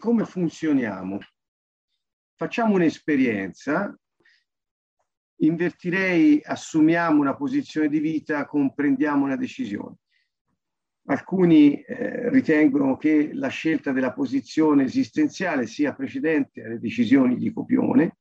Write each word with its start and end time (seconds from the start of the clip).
come 0.00 0.24
funzioniamo? 0.24 1.18
Facciamo 2.34 2.74
un'esperienza, 2.74 3.96
invertirei, 5.36 6.40
assumiamo 6.42 7.20
una 7.20 7.36
posizione 7.36 7.88
di 7.88 8.00
vita, 8.00 8.46
comprendiamo 8.46 9.24
una 9.24 9.36
decisione. 9.36 9.96
Alcuni 11.04 11.82
eh, 11.82 12.30
ritengono 12.30 12.96
che 12.96 13.30
la 13.32 13.48
scelta 13.48 13.92
della 13.92 14.12
posizione 14.12 14.84
esistenziale 14.84 15.66
sia 15.66 15.94
precedente 15.94 16.62
alle 16.62 16.78
decisioni 16.78 17.36
di 17.36 17.52
copione. 17.52 18.16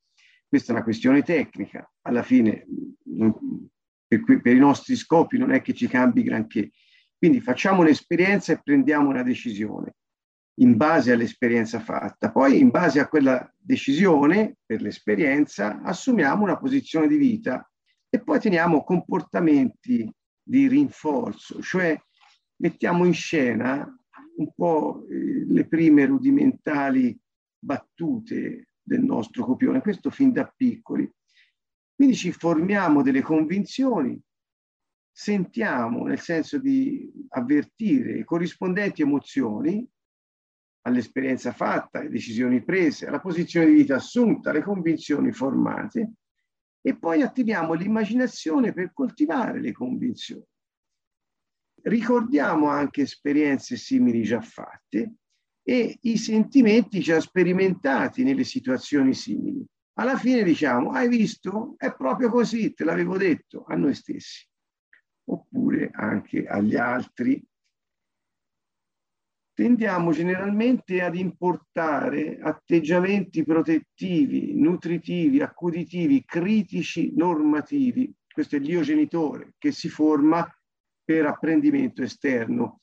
Questa 0.48 0.72
è 0.72 0.76
una 0.76 0.84
questione 0.84 1.24
tecnica. 1.24 1.90
Alla 2.02 2.24
fine, 2.24 2.66
per, 4.06 4.42
per 4.42 4.56
i 4.56 4.60
nostri 4.60 4.96
scopi, 4.96 5.38
non 5.38 5.52
è 5.52 5.62
che 5.62 5.74
ci 5.74 5.88
cambi 5.88 6.24
granché. 6.24 6.72
Quindi 7.18 7.40
facciamo 7.40 7.82
un'esperienza 7.82 8.54
e 8.54 8.62
prendiamo 8.62 9.10
una 9.10 9.24
decisione 9.24 9.96
in 10.60 10.76
base 10.78 11.12
all'esperienza 11.12 11.80
fatta. 11.80 12.32
Poi, 12.32 12.60
in 12.60 12.70
base 12.70 13.00
a 13.00 13.08
quella 13.08 13.52
decisione, 13.58 14.58
per 14.66 14.82
l'esperienza, 14.82 15.82
assumiamo 15.82 16.44
una 16.44 16.58
posizione 16.58 17.08
di 17.08 17.18
vita 17.18 17.70
e 18.10 18.22
poi 18.22 18.40
teniamo 18.40 18.84
comportamenti 18.84 20.12
di 20.42 20.68
rinforzo, 20.68 21.62
cioè 21.62 21.98
mettiamo 22.58 23.06
in 23.06 23.14
scena 23.14 23.88
un 24.38 24.52
po' 24.54 25.06
eh, 25.08 25.46
le 25.46 25.68
prime 25.68 26.06
rudimentali 26.06 27.18
battute 27.58 28.70
del 28.82 29.04
nostro 29.04 29.46
copione, 29.46 29.82
questo 29.82 30.10
fin 30.10 30.32
da 30.32 30.52
piccoli. 30.56 31.10
Quindi 31.94 32.16
ci 32.16 32.32
formiamo 32.32 33.02
delle 33.02 33.22
convinzioni, 33.22 34.20
sentiamo 35.12 36.06
nel 36.06 36.20
senso 36.20 36.58
di 36.58 37.12
avvertire 37.30 38.24
corrispondenti 38.24 39.02
emozioni 39.02 39.88
all'esperienza 40.82 41.52
fatta, 41.52 42.00
alle 42.00 42.10
decisioni 42.10 42.64
prese, 42.64 43.08
alla 43.08 43.20
posizione 43.20 43.68
di 43.68 43.74
vita 43.74 43.96
assunta, 43.96 44.50
alle 44.50 44.62
convinzioni 44.64 45.32
formate 45.32 46.14
e 46.82 46.98
poi 46.98 47.22
attiviamo 47.22 47.74
l'immaginazione 47.74 48.74
per 48.74 48.94
coltivare 48.94 49.60
le 49.60 49.72
convinzioni. 49.72 50.46
Ricordiamo 51.82 52.68
anche 52.68 53.02
esperienze 53.02 53.76
simili 53.78 54.24
già 54.24 54.42
fatte 54.42 55.14
e 55.64 55.98
i 56.02 56.18
sentimenti 56.18 57.00
già 57.00 57.20
sperimentati 57.20 58.24
nelle 58.24 58.44
situazioni 58.44 59.14
simili. 59.14 59.66
Alla 59.94 60.18
fine 60.18 60.44
diciamo, 60.44 60.92
hai 60.92 61.10
visto? 61.10 61.76
È 61.78 61.94
proprio 61.94 62.30
così, 62.30 62.74
te 62.74 62.86
l'avevo 62.86 63.18
detto 63.18 63.66
a 63.68 63.76
noi 63.76 63.94
stessi, 63.94 64.48
oppure 65.26 65.90
anche 65.94 66.46
agli 66.46 66.76
altri 66.76 67.42
tendiamo 69.60 70.14
generalmente 70.14 71.02
ad 71.02 71.18
importare 71.18 72.40
atteggiamenti 72.42 73.44
protettivi, 73.44 74.54
nutritivi, 74.58 75.42
accuditivi, 75.42 76.24
critici, 76.24 77.12
normativi. 77.14 78.10
Questo 78.26 78.56
è 78.56 78.60
l'io 78.60 78.80
genitore 78.84 79.56
che 79.58 79.74
si 79.74 79.90
forma 79.90 80.50
per 81.04 81.26
apprendimento 81.26 82.02
esterno. 82.02 82.80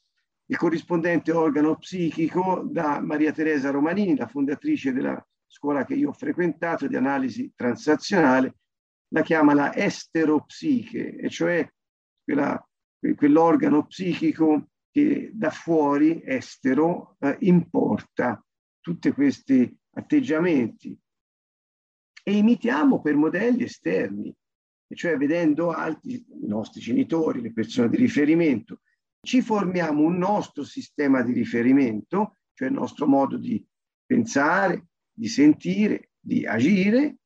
Il 0.51 0.59
corrispondente 0.59 1.33
organo 1.33 1.79
psichico 1.79 2.69
da 2.71 3.01
Maria 3.01 3.33
Teresa 3.33 3.71
Romanini, 3.71 4.15
la 4.15 4.27
fondatrice 4.27 4.93
della 4.93 5.27
scuola 5.47 5.83
che 5.87 5.95
io 5.95 6.11
ho 6.11 6.13
frequentato 6.13 6.87
di 6.87 6.97
analisi 6.97 7.51
transazionale, 7.57 8.57
la 9.15 9.23
chiama 9.23 9.55
la 9.55 9.75
esteropsiche, 9.75 11.17
e 11.17 11.31
cioè 11.31 11.67
quella, 12.23 12.63
quell'organo 13.17 13.87
psichico 13.87 14.67
che 14.97 15.31
da 15.35 15.51
fuori, 15.51 16.23
estero, 16.25 17.19
eh, 17.21 17.37
importa 17.41 18.43
tutti 18.81 19.13
questi 19.13 19.71
atteggiamenti. 19.91 20.99
E 22.23 22.33
imitiamo 22.35 23.03
per 23.03 23.15
modelli 23.15 23.65
esterni, 23.65 24.35
cioè 24.95 25.19
vedendo 25.19 25.71
altri, 25.71 26.15
i 26.15 26.47
nostri 26.47 26.81
genitori, 26.81 27.43
le 27.43 27.53
persone 27.53 27.91
di 27.91 27.99
riferimento, 27.99 28.81
ci 29.21 29.43
formiamo 29.43 30.01
un 30.01 30.17
nostro 30.17 30.65
sistema 30.65 31.21
di 31.21 31.35
riferimento, 31.35 32.39
cioè 32.55 32.69
il 32.69 32.75
nostro 32.75 33.07
modo 33.07 33.37
di 33.37 33.63
pensare, 34.07 34.87
di 35.13 35.29
sentire, 35.29 36.13
di 36.19 36.47
agire 36.47 37.19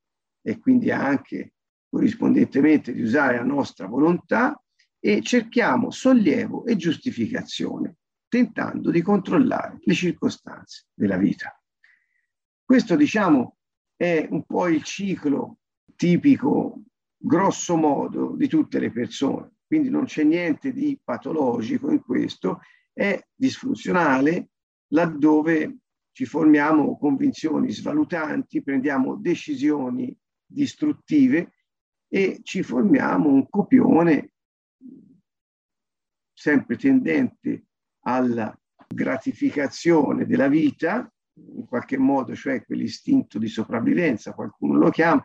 e 0.43 0.59
quindi 0.59 0.91
anche 0.91 1.53
corrispondentemente 1.89 2.93
di 2.93 3.03
usare 3.03 3.37
la 3.37 3.45
nostra 3.45 3.87
volontà 3.87 4.61
e 5.01 5.23
cerchiamo 5.23 5.91
sollievo 5.91 6.67
e 6.67 6.77
giustificazione, 6.77 7.97
tentando 8.29 8.91
di 8.91 9.01
controllare 9.01 9.79
le 9.81 9.95
circostanze 9.95 10.87
della 10.95 11.17
vita. 11.17 11.59
Questo, 12.63 12.95
diciamo, 12.95 13.57
è 13.97 14.29
un 14.31 14.45
po' 14.45 14.69
il 14.69 14.83
ciclo 14.85 15.59
tipico, 15.97 16.83
grosso 17.17 17.77
modo, 17.77 18.37
di 18.37 18.47
tutte 18.47 18.79
le 18.79 18.93
persone. 18.93 19.55
Quindi 19.67 19.89
non 19.89 20.05
c'è 20.05 20.23
niente 20.23 20.73
di 20.73 20.99
patologico 21.03 21.91
in 21.91 22.01
questo, 22.03 22.61
è 22.93 23.21
disfunzionale 23.35 24.51
laddove 24.89 25.79
ci 26.13 26.25
formiamo 26.25 26.99
convinzioni 26.99 27.71
svalutanti, 27.71 28.63
prendiamo 28.63 29.17
decisioni 29.17 30.15
distruttive 30.45 31.55
e 32.09 32.41
ci 32.43 32.63
formiamo 32.63 33.29
un 33.29 33.49
copione 33.49 34.33
sempre 36.41 36.77
tendente 36.77 37.67
alla 38.05 38.59
gratificazione 38.89 40.25
della 40.25 40.49
vita, 40.49 41.13
in 41.35 41.67
qualche 41.67 41.99
modo, 41.99 42.35
cioè 42.35 42.65
quell'istinto 42.65 43.39
di 43.39 43.47
sopravvivenza, 43.47 44.33
qualcuno 44.33 44.79
lo 44.79 44.89
chiama, 44.89 45.23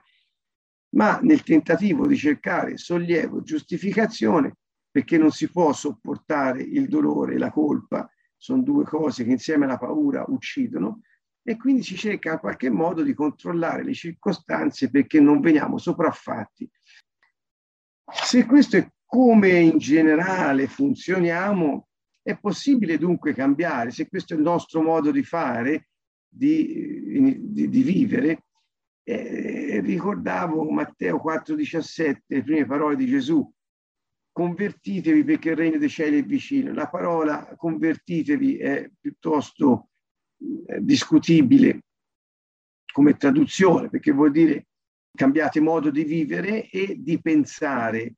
ma 0.96 1.18
nel 1.22 1.42
tentativo 1.44 2.06
di 2.06 2.18
cercare 2.18 2.76
sollievo, 2.76 3.44
giustificazione, 3.44 4.58
perché 4.92 5.18
non 5.18 5.32
si 5.32 5.50
può 5.50 5.72
sopportare 5.72 6.62
il 6.62 6.90
dolore 6.90 7.36
e 7.36 7.38
la 7.38 7.50
colpa, 7.50 8.10
sono 8.36 8.62
due 8.62 8.84
cose 8.84 9.24
che 9.24 9.32
insieme 9.32 9.64
alla 9.64 9.78
paura 9.78 10.26
uccidono, 10.28 11.00
e 11.44 11.56
quindi 11.56 11.82
si 11.82 11.96
cerca 11.96 12.34
in 12.34 12.40
qualche 12.40 12.70
modo 12.70 13.04
di 13.04 13.14
controllare 13.14 13.86
le 13.86 13.94
circostanze 13.94 14.90
perché 14.90 15.22
non 15.22 15.40
veniamo 15.40 15.78
sopraffatti. 15.78 16.70
Se 18.12 18.46
questo 18.46 18.76
è 18.76 18.90
come 19.16 19.60
in 19.60 19.78
generale 19.78 20.68
funzioniamo, 20.68 21.88
è 22.22 22.38
possibile 22.38 22.98
dunque 22.98 23.34
cambiare, 23.34 23.92
se 23.92 24.10
questo 24.10 24.34
è 24.34 24.36
il 24.36 24.44
nostro 24.44 24.82
modo 24.82 25.10
di 25.10 25.24
fare, 25.24 25.88
di, 26.28 27.40
di, 27.42 27.70
di 27.70 27.82
vivere. 27.82 28.44
Eh, 29.04 29.80
ricordavo 29.82 30.70
Matteo 30.70 31.22
4,17, 31.26 32.16
le 32.26 32.44
prime 32.44 32.66
parole 32.66 32.98
di 32.98 33.06
Gesù, 33.06 33.50
convertitevi 34.34 35.24
perché 35.24 35.52
il 35.52 35.56
regno 35.56 35.78
dei 35.78 35.88
cieli 35.88 36.20
è 36.20 36.26
vicino. 36.26 36.74
La 36.74 36.90
parola 36.90 37.54
convertitevi 37.56 38.58
è 38.58 38.92
piuttosto 39.00 39.92
eh, 40.68 40.84
discutibile 40.84 41.84
come 42.92 43.16
traduzione, 43.16 43.90
perché 43.90 44.12
vuol 44.12 44.32
dire 44.32 44.66
cambiate 45.16 45.62
modo 45.62 45.90
di 45.90 46.04
vivere 46.04 46.70
e 46.70 46.98
di 47.00 47.22
pensare. 47.22 48.16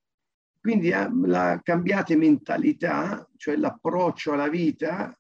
Quindi 0.60 0.90
eh, 0.90 1.10
la 1.26 1.60
cambiate 1.64 2.16
mentalità, 2.16 3.28
cioè 3.38 3.56
l'approccio 3.56 4.34
alla 4.34 4.50
vita, 4.50 5.18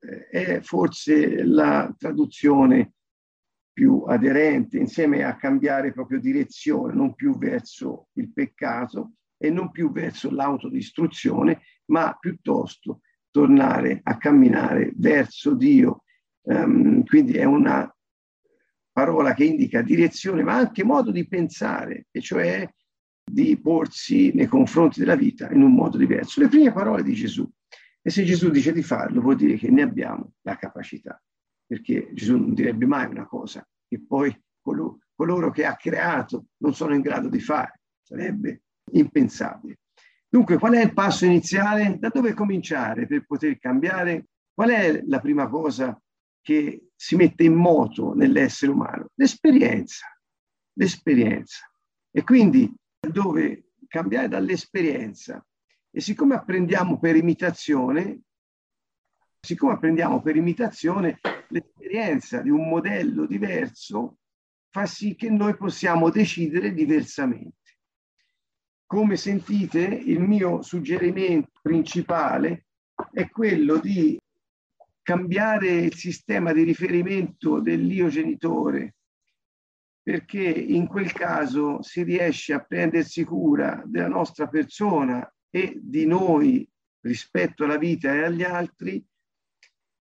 eh, 0.00 0.28
è 0.28 0.60
forse 0.60 1.44
la 1.44 1.92
traduzione 1.96 2.92
più 3.72 4.02
aderente, 4.06 4.76
insieme 4.76 5.22
a 5.22 5.36
cambiare 5.36 5.92
proprio 5.92 6.18
direzione, 6.18 6.94
non 6.94 7.14
più 7.14 7.38
verso 7.38 8.08
il 8.14 8.32
peccato 8.32 9.12
e 9.36 9.50
non 9.50 9.70
più 9.70 9.92
verso 9.92 10.32
l'autodistruzione, 10.32 11.62
ma 11.86 12.16
piuttosto 12.18 13.02
tornare 13.30 14.00
a 14.02 14.16
camminare 14.16 14.92
verso 14.96 15.54
Dio. 15.54 16.02
Um, 16.42 17.04
quindi 17.04 17.34
è 17.34 17.44
una 17.44 17.88
parola 18.90 19.32
che 19.32 19.44
indica 19.44 19.80
direzione, 19.80 20.42
ma 20.42 20.56
anche 20.56 20.82
modo 20.82 21.12
di 21.12 21.28
pensare, 21.28 22.06
e 22.10 22.20
cioè 22.20 22.68
di 23.28 23.58
porsi 23.58 24.32
nei 24.34 24.46
confronti 24.46 25.00
della 25.00 25.16
vita 25.16 25.50
in 25.50 25.62
un 25.62 25.72
modo 25.72 25.96
diverso. 25.96 26.40
Le 26.40 26.48
prime 26.48 26.72
parole 26.72 27.02
di 27.02 27.14
Gesù. 27.14 27.48
E 28.00 28.10
se 28.10 28.24
Gesù 28.24 28.50
dice 28.50 28.72
di 28.72 28.82
farlo, 28.82 29.20
vuol 29.20 29.36
dire 29.36 29.56
che 29.56 29.70
ne 29.70 29.82
abbiamo 29.82 30.32
la 30.42 30.56
capacità, 30.56 31.20
perché 31.66 32.10
Gesù 32.14 32.36
non 32.36 32.54
direbbe 32.54 32.86
mai 32.86 33.06
una 33.06 33.26
cosa 33.26 33.66
che 33.86 34.00
poi 34.00 34.34
coloro, 34.60 34.98
coloro 35.14 35.50
che 35.50 35.64
ha 35.64 35.76
creato 35.76 36.46
non 36.58 36.74
sono 36.74 36.94
in 36.94 37.00
grado 37.00 37.28
di 37.28 37.40
fare. 37.40 37.80
Sarebbe 38.02 38.62
impensabile. 38.92 39.80
Dunque, 40.28 40.58
qual 40.58 40.74
è 40.74 40.82
il 40.82 40.92
passo 40.92 41.24
iniziale? 41.24 41.96
Da 41.98 42.08
dove 42.08 42.34
cominciare 42.34 43.06
per 43.06 43.26
poter 43.26 43.58
cambiare? 43.58 44.26
Qual 44.52 44.70
è 44.70 45.02
la 45.06 45.20
prima 45.20 45.48
cosa 45.48 46.00
che 46.40 46.88
si 46.94 47.16
mette 47.16 47.44
in 47.44 47.54
moto 47.54 48.14
nell'essere 48.14 48.72
umano? 48.72 49.08
L'esperienza. 49.14 50.06
L'esperienza. 50.74 51.70
E 52.10 52.24
quindi 52.24 52.72
dove 53.08 53.70
cambiare 53.86 54.28
dall'esperienza. 54.28 55.44
E 55.90 56.00
siccome 56.00 56.34
apprendiamo 56.34 56.98
per 56.98 57.16
imitazione, 57.16 58.20
siccome 59.40 59.72
apprendiamo 59.72 60.20
per 60.20 60.36
imitazione, 60.36 61.18
l'esperienza 61.48 62.40
di 62.40 62.50
un 62.50 62.68
modello 62.68 63.26
diverso 63.26 64.18
fa 64.70 64.86
sì 64.86 65.14
che 65.14 65.30
noi 65.30 65.56
possiamo 65.56 66.10
decidere 66.10 66.72
diversamente. 66.72 67.56
Come 68.86 69.16
sentite, 69.16 69.80
il 69.80 70.20
mio 70.20 70.62
suggerimento 70.62 71.60
principale 71.62 72.66
è 73.12 73.28
quello 73.28 73.78
di 73.78 74.18
cambiare 75.02 75.68
il 75.68 75.94
sistema 75.94 76.52
di 76.52 76.62
riferimento 76.64 77.60
dell'io 77.60 78.08
genitore, 78.08 78.96
perché 80.08 80.40
in 80.40 80.86
quel 80.86 81.12
caso 81.12 81.82
si 81.82 82.02
riesce 82.02 82.54
a 82.54 82.64
prendersi 82.64 83.24
cura 83.24 83.82
della 83.84 84.08
nostra 84.08 84.48
persona 84.48 85.30
e 85.50 85.78
di 85.82 86.06
noi 86.06 86.66
rispetto 87.00 87.64
alla 87.64 87.76
vita 87.76 88.14
e 88.14 88.24
agli 88.24 88.42
altri 88.42 89.04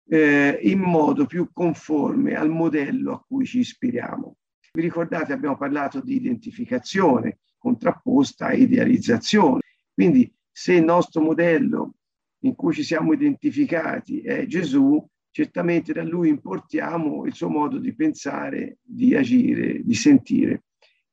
eh, 0.09 0.59
in 0.61 0.77
modo 0.77 1.25
più 1.25 1.49
conforme 1.51 2.35
al 2.35 2.51
modello 2.51 3.13
a 3.13 3.25
cui 3.27 3.47
ci 3.47 3.57
ispiriamo. 3.57 4.35
Vi 4.73 4.81
ricordate, 4.81 5.33
abbiamo 5.33 5.57
parlato 5.57 6.01
di 6.01 6.17
identificazione 6.17 7.39
contrapposta 7.57 8.45
a 8.45 8.53
idealizzazione. 8.53 9.61
Quindi 9.91 10.31
se 10.51 10.73
il 10.73 10.83
nostro 10.83 11.19
modello 11.19 11.95
in 12.43 12.53
cui 12.53 12.75
ci 12.75 12.83
siamo 12.83 13.11
identificati 13.13 14.21
è 14.21 14.45
Gesù, 14.45 15.03
certamente 15.31 15.93
da 15.93 16.03
lui 16.03 16.29
importiamo 16.29 17.25
il 17.25 17.33
suo 17.33 17.49
modo 17.49 17.77
di 17.77 17.93
pensare, 17.93 18.77
di 18.81 19.15
agire, 19.15 19.83
di 19.83 19.93
sentire 19.93 20.63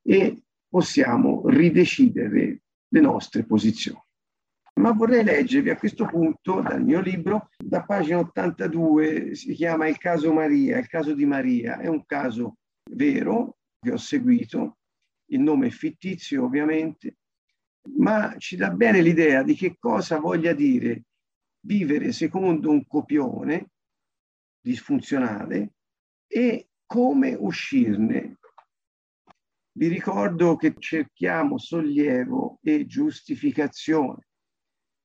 e 0.03 0.43
possiamo 0.69 1.49
ridecidere 1.49 2.63
le 2.89 3.01
nostre 3.01 3.45
posizioni. 3.45 4.01
Ma 4.75 4.93
vorrei 4.93 5.25
leggervi 5.25 5.71
a 5.71 5.77
questo 5.77 6.05
punto 6.05 6.61
dal 6.61 6.85
mio 6.85 7.01
libro, 7.01 7.49
da 7.57 7.83
pagina 7.83 8.19
82, 8.19 9.35
si 9.35 9.55
chiama 9.55 9.89
Il 9.89 9.97
caso 9.97 10.33
Maria, 10.33 10.79
il 10.79 10.87
caso 10.87 11.15
di 11.15 11.25
Maria, 11.25 11.79
è 11.79 11.87
un 11.87 12.05
caso 12.05 12.59
vero 12.91 13.57
che 13.81 13.93
ho 13.93 13.97
seguito, 13.97 14.79
il 15.31 15.41
nome 15.41 15.69
è 15.69 15.71
fittizio 15.71 16.45
ovviamente, 16.45 17.17
ma 17.97 18.35
ci 18.37 18.57
dà 18.57 18.71
bene 18.71 19.01
l'idea 19.01 19.43
di 19.43 19.55
che 19.55 19.77
cosa 19.79 20.19
voglia 20.19 20.53
dire 20.53 21.05
vivere 21.61 22.13
secondo 22.13 22.71
un 22.71 22.87
copione 22.87 23.71
disfunzionale 24.67 25.75
e 26.27 26.71
come 26.85 27.37
uscirne. 27.39 28.39
Vi 29.71 29.87
ricordo 29.87 30.57
che 30.57 30.75
cerchiamo 30.77 31.57
sollievo 31.57 32.59
e 32.63 32.85
giustificazione, 32.87 34.27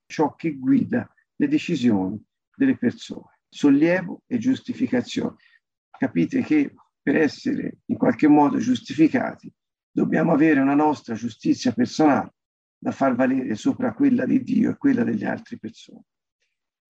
ciò 0.06 0.34
che 0.34 0.56
guida 0.58 1.08
le 1.36 1.46
decisioni 1.46 2.20
delle 2.56 2.76
persone. 2.76 3.38
Sollievo 3.48 4.22
e 4.26 4.38
giustificazione. 4.38 5.36
Capite 5.90 6.42
che 6.42 6.74
per 7.00 7.16
essere 7.16 7.82
in 7.86 7.96
qualche 7.96 8.26
modo 8.26 8.58
giustificati 8.58 9.52
dobbiamo 9.90 10.32
avere 10.32 10.58
una 10.58 10.74
nostra 10.74 11.14
giustizia 11.14 11.72
personale 11.72 12.34
da 12.78 12.90
far 12.90 13.14
valere 13.14 13.54
sopra 13.54 13.94
quella 13.94 14.24
di 14.24 14.42
Dio 14.42 14.70
e 14.70 14.76
quella 14.76 15.04
delle 15.04 15.26
altre 15.26 15.58
persone. 15.58 16.02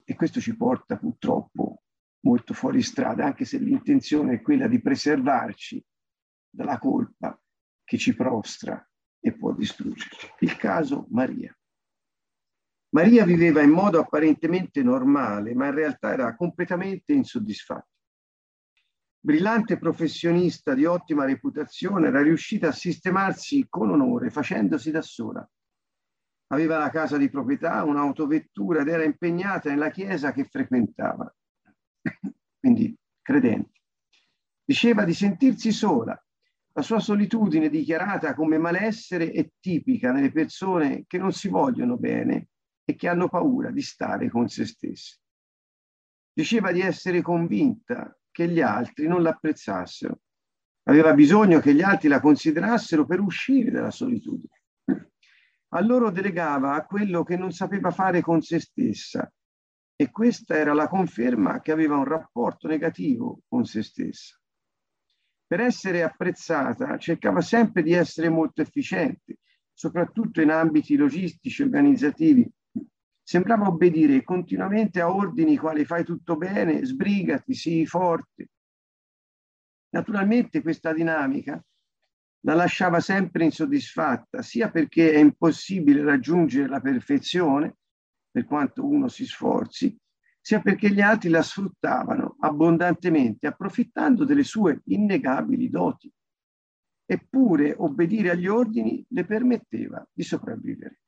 E 0.04 0.14
questo 0.14 0.40
ci 0.40 0.56
porta 0.56 0.96
purtroppo 0.96 1.81
molto 2.24 2.54
fuori 2.54 2.82
strada, 2.82 3.24
anche 3.24 3.44
se 3.44 3.58
l'intenzione 3.58 4.34
è 4.34 4.42
quella 4.42 4.68
di 4.68 4.80
preservarci 4.80 5.84
dalla 6.48 6.78
colpa 6.78 7.38
che 7.84 7.98
ci 7.98 8.14
prostra 8.14 8.84
e 9.20 9.32
può 9.32 9.52
distruggerci. 9.52 10.28
Il 10.40 10.56
caso 10.56 11.06
Maria. 11.10 11.56
Maria 12.90 13.24
viveva 13.24 13.62
in 13.62 13.70
modo 13.70 13.98
apparentemente 13.98 14.82
normale, 14.82 15.54
ma 15.54 15.66
in 15.66 15.74
realtà 15.74 16.12
era 16.12 16.36
completamente 16.36 17.12
insoddisfatta. 17.12 17.88
Brillante 19.24 19.78
professionista 19.78 20.74
di 20.74 20.84
ottima 20.84 21.24
reputazione, 21.24 22.08
era 22.08 22.22
riuscita 22.22 22.68
a 22.68 22.72
sistemarsi 22.72 23.66
con 23.68 23.90
onore, 23.90 24.30
facendosi 24.30 24.90
da 24.90 25.00
sola 25.00 25.48
aveva 26.52 26.78
la 26.78 26.90
casa 26.90 27.16
di 27.16 27.30
proprietà, 27.30 27.82
un'autovettura 27.82 28.82
ed 28.82 28.88
era 28.88 29.04
impegnata 29.04 29.70
nella 29.70 29.90
chiesa 29.90 30.32
che 30.32 30.44
frequentava. 30.44 31.34
Quindi 32.58 32.96
credente. 33.20 33.80
Diceva 34.64 35.04
di 35.04 35.14
sentirsi 35.14 35.72
sola. 35.72 36.20
La 36.74 36.82
sua 36.82 37.00
solitudine 37.00 37.68
dichiarata 37.68 38.34
come 38.34 38.56
malessere 38.56 39.30
è 39.30 39.50
tipica 39.60 40.10
nelle 40.10 40.32
persone 40.32 41.04
che 41.06 41.18
non 41.18 41.32
si 41.32 41.48
vogliono 41.48 41.98
bene 41.98 42.48
e 42.84 42.94
che 42.94 43.08
hanno 43.08 43.28
paura 43.28 43.70
di 43.70 43.82
stare 43.82 44.30
con 44.30 44.48
se 44.48 44.64
stesse. 44.64 45.18
Diceva 46.32 46.72
di 46.72 46.80
essere 46.80 47.20
convinta 47.20 48.18
che 48.30 48.48
gli 48.48 48.62
altri 48.62 49.06
non 49.06 49.22
l'apprezzassero. 49.22 50.20
Aveva 50.84 51.12
bisogno 51.12 51.60
che 51.60 51.74
gli 51.74 51.82
altri 51.82 52.08
la 52.08 52.20
considerassero 52.20 53.04
per 53.04 53.20
uscire 53.20 53.70
dalla 53.70 53.90
solitudine 53.90 54.62
a 55.68 55.80
loro 55.80 56.10
delegava 56.10 56.74
a 56.74 56.84
quello 56.84 57.22
che 57.22 57.36
non 57.36 57.52
sapeva 57.52 57.90
fare 57.90 58.20
con 58.20 58.40
se 58.40 58.58
stessa 58.58 59.30
e 60.02 60.10
questa 60.10 60.56
era 60.56 60.72
la 60.74 60.88
conferma 60.88 61.60
che 61.60 61.70
aveva 61.70 61.96
un 61.96 62.04
rapporto 62.04 62.66
negativo 62.66 63.42
con 63.46 63.64
se 63.64 63.84
stessa. 63.84 64.36
Per 65.46 65.60
essere 65.60 66.02
apprezzata 66.02 66.98
cercava 66.98 67.40
sempre 67.40 67.84
di 67.84 67.92
essere 67.92 68.28
molto 68.28 68.62
efficiente, 68.62 69.38
soprattutto 69.72 70.40
in 70.40 70.50
ambiti 70.50 70.96
logistici 70.96 71.62
e 71.62 71.64
organizzativi. 71.66 72.50
Sembrava 73.22 73.68
obbedire 73.68 74.24
continuamente 74.24 75.00
a 75.00 75.14
ordini 75.14 75.56
quali 75.56 75.84
fai 75.84 76.02
tutto 76.02 76.36
bene, 76.36 76.84
sbrigati, 76.84 77.54
sii 77.54 77.86
forte. 77.86 78.48
Naturalmente 79.90 80.62
questa 80.62 80.92
dinamica 80.92 81.64
la 82.40 82.54
lasciava 82.54 82.98
sempre 82.98 83.44
insoddisfatta, 83.44 84.42
sia 84.42 84.68
perché 84.68 85.12
è 85.12 85.18
impossibile 85.18 86.02
raggiungere 86.02 86.66
la 86.66 86.80
perfezione, 86.80 87.76
per 88.32 88.46
quanto 88.46 88.84
uno 88.84 89.08
si 89.08 89.26
sforzi, 89.26 89.96
sia 90.40 90.60
perché 90.60 90.90
gli 90.90 91.00
altri 91.00 91.28
la 91.28 91.42
sfruttavano 91.42 92.36
abbondantemente, 92.40 93.46
approfittando 93.46 94.24
delle 94.24 94.42
sue 94.42 94.80
innegabili 94.86 95.68
doti. 95.68 96.12
Eppure 97.04 97.74
obbedire 97.76 98.30
agli 98.30 98.48
ordini 98.48 99.04
le 99.10 99.24
permetteva 99.24 100.04
di 100.10 100.22
sopravvivere. 100.22 101.00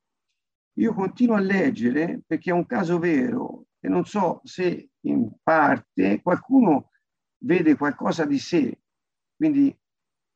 Io 0.74 0.92
continuo 0.92 1.36
a 1.36 1.40
leggere 1.40 2.20
perché 2.26 2.50
è 2.50 2.52
un 2.52 2.66
caso 2.66 2.98
vero 2.98 3.66
e 3.80 3.88
non 3.88 4.04
so 4.04 4.40
se 4.44 4.90
in 5.00 5.32
parte 5.42 6.20
qualcuno 6.20 6.90
vede 7.38 7.76
qualcosa 7.76 8.24
di 8.24 8.38
sé, 8.38 8.80
quindi 9.36 9.76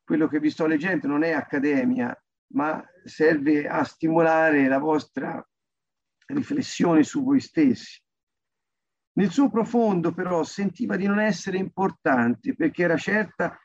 quello 0.04 0.26
che 0.26 0.40
vi 0.40 0.50
sto 0.50 0.66
leggendo 0.66 1.06
non 1.06 1.22
è 1.22 1.32
accademia, 1.32 2.16
ma 2.54 2.82
serve 3.04 3.68
a 3.68 3.84
stimolare 3.84 4.66
la 4.68 4.78
vostra 4.78 5.46
riflessione 6.34 7.02
su 7.02 7.22
voi 7.22 7.40
stessi. 7.40 8.00
Nel 9.18 9.30
suo 9.30 9.50
profondo 9.50 10.12
però 10.12 10.44
sentiva 10.44 10.96
di 10.96 11.06
non 11.06 11.18
essere 11.18 11.58
importante 11.58 12.54
perché 12.54 12.84
era 12.84 12.96
certa 12.96 13.58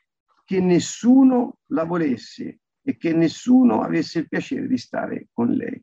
che 0.43 0.59
nessuno 0.59 1.59
la 1.67 1.83
volesse 1.83 2.59
e 2.81 2.97
che 2.97 3.13
nessuno 3.13 3.81
avesse 3.81 4.19
il 4.19 4.27
piacere 4.27 4.67
di 4.67 4.77
stare 4.77 5.27
con 5.31 5.49
lei. 5.49 5.81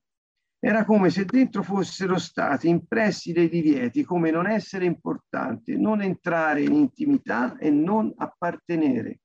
Era 0.58 0.84
come 0.84 1.08
se 1.08 1.24
dentro 1.24 1.62
fossero 1.62 2.18
stati 2.18 2.68
impressi 2.68 3.32
dei 3.32 3.48
divieti, 3.48 4.04
come 4.04 4.30
non 4.30 4.46
essere 4.46 4.84
importante, 4.84 5.76
non 5.76 6.02
entrare 6.02 6.62
in 6.62 6.74
intimità 6.74 7.56
e 7.56 7.70
non 7.70 8.12
appartenere 8.16 9.20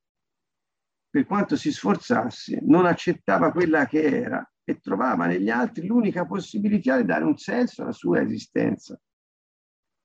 per 1.15 1.25
quanto 1.25 1.55
si 1.55 1.71
sforzasse, 1.71 2.59
non 2.63 2.85
accettava 2.85 3.53
quella 3.53 3.85
che 3.85 4.01
era 4.01 4.45
e 4.65 4.79
trovava 4.79 5.27
negli 5.27 5.49
altri 5.49 5.85
l'unica 5.87 6.25
possibilità 6.25 6.97
di 6.97 7.05
dare 7.05 7.23
un 7.23 7.37
senso 7.37 7.83
alla 7.83 7.91
sua 7.91 8.21
esistenza. 8.21 8.99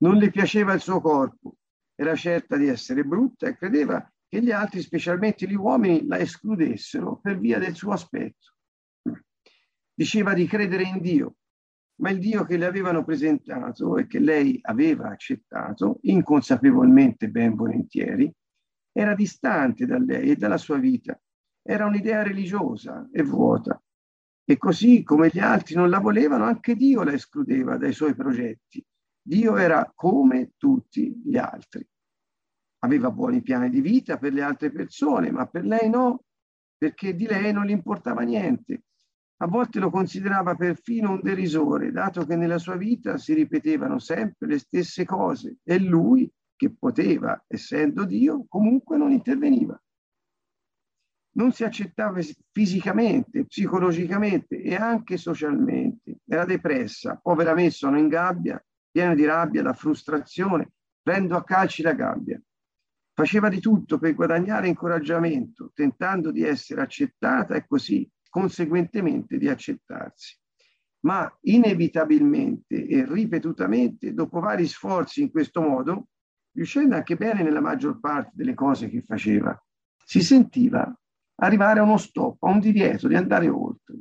Non 0.03 0.17
le 0.17 0.31
piaceva 0.31 0.75
il 0.75 0.81
suo 0.81 1.01
corpo, 1.01 1.57
era 1.95 2.15
certa 2.15 2.57
di 2.57 2.69
essere 2.69 3.03
brutta 3.05 3.49
e 3.49 3.57
credeva 3.57 4.09
che 4.29 4.43
gli 4.43 4.53
altri, 4.53 4.81
specialmente 4.81 5.47
gli 5.49 5.55
uomini, 5.55 6.07
la 6.07 6.19
escludessero 6.19 7.19
per 7.19 7.39
via 7.39 7.59
del 7.59 7.75
suo 7.75 7.93
aspetto. 7.93 8.55
Diceva 9.93 10.35
di 10.35 10.47
credere 10.47 10.85
in 10.85 11.01
Dio, 11.01 11.37
ma 12.01 12.11
il 12.11 12.19
Dio 12.19 12.45
che 12.45 12.57
le 12.57 12.67
avevano 12.67 13.05
presentato 13.05 13.97
e 13.97 14.07
che 14.07 14.19
lei 14.19 14.59
aveva 14.63 15.11
accettato, 15.11 15.99
inconsapevolmente 16.03 17.29
ben 17.29 17.55
volentieri, 17.55 18.33
era 18.93 19.15
distante 19.15 19.87
da 19.87 19.99
lei 19.99 20.31
e 20.31 20.37
dalla 20.37 20.59
sua 20.59 20.79
vita. 20.79 21.21
Era 21.63 21.87
un'idea 21.87 22.23
religiosa 22.23 23.09
e 23.13 23.23
vuota. 23.23 23.81
E 24.51 24.59
così 24.59 25.05
come 25.05 25.31
gli 25.33 25.39
altri 25.39 25.77
non 25.77 25.91
la 25.91 26.01
volevano, 26.01 26.43
anche 26.43 26.75
Dio 26.75 27.05
la 27.05 27.13
escludeva 27.13 27.77
dai 27.77 27.93
suoi 27.93 28.17
progetti. 28.17 28.85
Dio 29.23 29.57
era 29.57 29.93
come 29.95 30.55
tutti 30.57 31.23
gli 31.25 31.37
altri. 31.37 31.87
Aveva 32.81 33.13
buoni 33.13 33.43
piani 33.43 33.71
di 33.71 33.81
vita 33.81 34.19
per 34.19 34.33
le 34.33 34.43
altre 34.43 34.73
persone, 34.73 35.31
ma 35.31 35.47
per 35.47 35.65
lei 35.65 35.89
no, 35.89 36.25
perché 36.77 37.15
di 37.15 37.27
lei 37.27 37.53
non 37.53 37.65
gli 37.65 37.71
importava 37.71 38.23
niente. 38.23 38.87
A 39.37 39.47
volte 39.47 39.79
lo 39.79 39.89
considerava 39.89 40.57
perfino 40.57 41.13
un 41.13 41.21
derisore, 41.23 41.93
dato 41.93 42.27
che 42.27 42.35
nella 42.35 42.59
sua 42.59 42.75
vita 42.75 43.19
si 43.19 43.35
ripetevano 43.35 44.01
sempre 44.01 44.49
le 44.49 44.59
stesse 44.59 45.05
cose 45.05 45.59
e 45.63 45.79
lui 45.79 46.29
che 46.57 46.75
poteva, 46.77 47.41
essendo 47.47 48.05
Dio, 48.05 48.47
comunque 48.49 48.97
non 48.97 49.13
interveniva. 49.13 49.81
Non 51.33 51.53
si 51.53 51.65
accettava 51.65 52.21
fisicamente, 52.51 53.47
psicologicamente 53.47 54.61
e 54.61 54.75
anche 54.75 55.17
socialmente. 55.17 56.19
Era 56.27 56.45
depressa, 56.45 57.19
povera 57.23 57.55
me 57.55 57.71
sono 57.71 57.99
in 57.99 58.09
gabbia, 58.09 58.63
piena 58.91 59.15
di 59.15 59.25
rabbia, 59.25 59.63
da 59.63 59.73
frustrazione, 59.73 60.73
prendo 61.03 61.37
a 61.37 61.45
calci 61.45 61.83
la 61.83 61.95
gabbia. 61.95 62.41
Faceva 63.13 63.49
di 63.49 63.61
tutto 63.61 63.99
per 63.99 64.15
guadagnare 64.15 64.69
incoraggiamento, 64.69 65.71
tentando 65.75 66.31
di 66.31 66.43
essere 66.43 66.81
accettata 66.81 67.55
e 67.55 67.67
così, 67.67 68.09
conseguentemente, 68.29 69.39
di 69.39 69.49
accettarsi 69.49 70.39
ma 71.01 71.31
inevitabilmente 71.43 72.87
e 72.87 73.05
ripetutamente, 73.07 74.13
dopo 74.13 74.41
vari 74.41 74.67
sforzi 74.67 75.23
in 75.23 75.31
questo 75.31 75.61
modo, 75.61 76.09
riuscendo 76.53 76.95
anche 76.95 77.17
bene 77.17 77.43
nella 77.43 77.61
maggior 77.61 78.01
parte 78.01 78.33
delle 78.35 78.55
cose 78.55 78.89
che 78.89 79.03
faceva, 79.03 79.59
si 80.05 80.23
sentiva 80.23 80.95
arrivare 81.41 81.81
a 81.81 81.83
uno 81.83 81.97
stop, 81.97 82.43
a 82.43 82.51
un 82.51 82.61
divieto 82.61 83.09
di 83.09 83.15
andare 83.15 83.49
oltre. 83.49 84.01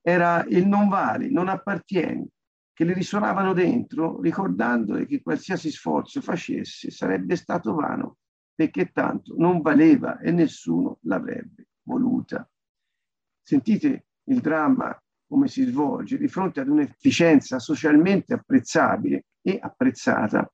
Era 0.00 0.44
il 0.48 0.66
non 0.66 0.88
vale, 0.88 1.28
non 1.30 1.48
appartieni, 1.48 2.26
che 2.72 2.84
le 2.84 2.92
risuonavano 2.92 3.52
dentro, 3.52 4.20
ricordandole 4.20 5.06
che 5.06 5.22
qualsiasi 5.22 5.70
sforzo 5.70 6.20
facesse 6.20 6.90
sarebbe 6.90 7.34
stato 7.34 7.74
vano, 7.74 8.18
perché 8.54 8.90
tanto 8.92 9.34
non 9.38 9.60
valeva 9.60 10.18
e 10.18 10.30
nessuno 10.30 10.98
l'avrebbe 11.02 11.68
voluta. 11.82 12.48
Sentite 13.42 14.06
il 14.24 14.40
dramma 14.40 14.96
come 15.28 15.48
si 15.48 15.64
svolge 15.64 16.18
di 16.18 16.28
fronte 16.28 16.60
ad 16.60 16.68
un'efficienza 16.68 17.58
socialmente 17.58 18.34
apprezzabile 18.34 19.24
e 19.40 19.58
apprezzata, 19.60 20.48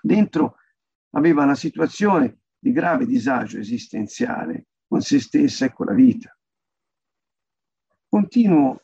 dentro 0.00 0.56
aveva 1.10 1.42
una 1.42 1.54
situazione 1.54 2.38
di 2.58 2.72
grave 2.72 3.04
disagio 3.04 3.58
esistenziale 3.58 4.66
con 4.96 5.04
se 5.04 5.20
stessa 5.20 5.66
e 5.66 5.72
con 5.74 5.86
la 5.86 5.92
vita. 5.92 6.34
Continuo 8.08 8.80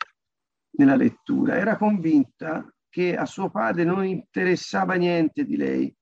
nella 0.72 0.94
lettura. 0.94 1.56
Era 1.56 1.78
convinta 1.78 2.70
che 2.90 3.16
a 3.16 3.24
suo 3.24 3.48
padre 3.48 3.84
non 3.84 4.04
interessava 4.04 4.94
niente 4.94 5.46
di 5.46 5.56
lei, 5.56 5.94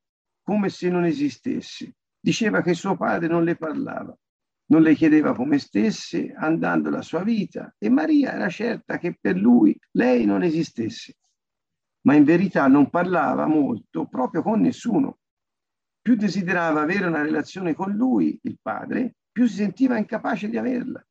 come 0.43 0.69
se 0.69 0.91
non 0.91 1.05
esistesse. 1.05 1.95
Diceva 2.19 2.61
che 2.61 2.75
suo 2.75 2.97
padre 2.97 3.29
non 3.29 3.45
le 3.45 3.55
parlava 3.57 4.17
non 4.71 4.83
le 4.83 4.95
chiedeva 4.95 5.35
come 5.35 5.59
stesse, 5.59 6.33
andando 6.33 6.91
la 6.91 7.03
sua 7.03 7.25
vita, 7.25 7.75
e 7.77 7.89
Maria 7.89 8.35
era 8.35 8.49
certa 8.49 8.99
che 8.99 9.19
per 9.21 9.35
lui 9.35 9.77
lei 9.97 10.25
non 10.25 10.45
esistesse. 10.45 11.17
Ma 12.03 12.15
in 12.15 12.23
verità 12.23 12.69
non 12.69 12.89
parlava 12.89 13.47
molto 13.47 14.07
proprio 14.07 14.43
con 14.43 14.61
nessuno. 14.61 15.19
Più 16.01 16.15
desiderava 16.15 16.83
avere 16.83 17.07
una 17.07 17.23
relazione 17.23 17.75
con 17.75 17.91
lui, 17.91 18.39
il 18.45 18.61
padre, 18.63 19.17
più 19.31 19.47
si 19.47 19.57
sentiva 19.57 19.97
incapace 19.97 20.49
di 20.49 20.57
averla. 20.57 21.05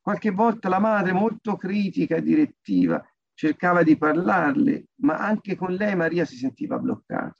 Qualche 0.00 0.30
volta 0.30 0.68
la 0.68 0.78
madre, 0.78 1.12
molto 1.12 1.56
critica 1.56 2.16
e 2.16 2.22
direttiva, 2.22 3.02
cercava 3.32 3.82
di 3.82 3.96
parlarle, 3.96 4.88
ma 4.96 5.18
anche 5.18 5.56
con 5.56 5.72
lei 5.72 5.96
Maria 5.96 6.24
si 6.24 6.36
sentiva 6.36 6.78
bloccata. 6.78 7.38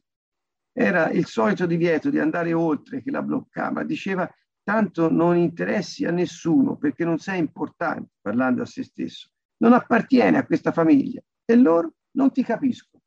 Era 0.72 1.10
il 1.10 1.26
solito 1.26 1.66
divieto 1.66 2.10
di 2.10 2.18
andare 2.18 2.52
oltre 2.52 3.02
che 3.02 3.10
la 3.10 3.22
bloccava. 3.22 3.84
Diceva 3.84 4.28
tanto 4.62 5.10
non 5.10 5.36
interessi 5.36 6.04
a 6.04 6.10
nessuno 6.10 6.76
perché 6.76 7.04
non 7.04 7.18
sei 7.18 7.38
importante, 7.38 8.14
parlando 8.20 8.62
a 8.62 8.66
se 8.66 8.82
stesso, 8.82 9.28
non 9.58 9.72
appartiene 9.72 10.38
a 10.38 10.46
questa 10.46 10.72
famiglia 10.72 11.20
e 11.44 11.54
loro 11.54 11.94
non 12.12 12.32
ti 12.32 12.42
capiscono. 12.42 13.02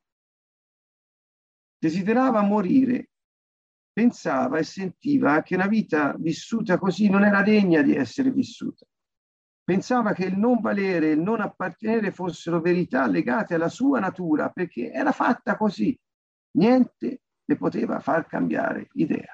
Desiderava 1.80 2.42
morire, 2.42 3.10
pensava 3.98 4.60
e 4.60 4.63
sentiva 4.63 5.42
che 5.42 5.56
una 5.56 5.66
vita 5.66 6.13
vissuta 6.20 6.77
così 6.77 7.10
non 7.10 7.24
era 7.24 7.42
degna 7.42 7.82
di 7.82 7.96
essere 7.96 8.30
vissuta. 8.30 8.86
Pensava 9.63 10.13
che 10.13 10.25
il 10.25 10.38
non 10.38 10.62
valere 10.62 11.08
e 11.08 11.13
il 11.13 11.20
non 11.20 11.42
appartenere 11.42 12.12
fossero 12.12 12.62
verità 12.62 13.08
legate 13.08 13.56
alla 13.56 13.70
sua 13.70 14.00
natura 14.00 14.51
perché 14.51 14.92
era 14.92 15.12
fatta 15.12 15.58
così. 15.58 16.00
Niente 16.58 17.22
le 17.44 17.56
poteva 17.56 18.00
far 18.00 18.27
cambiare 18.27 18.89
idea 18.94 19.34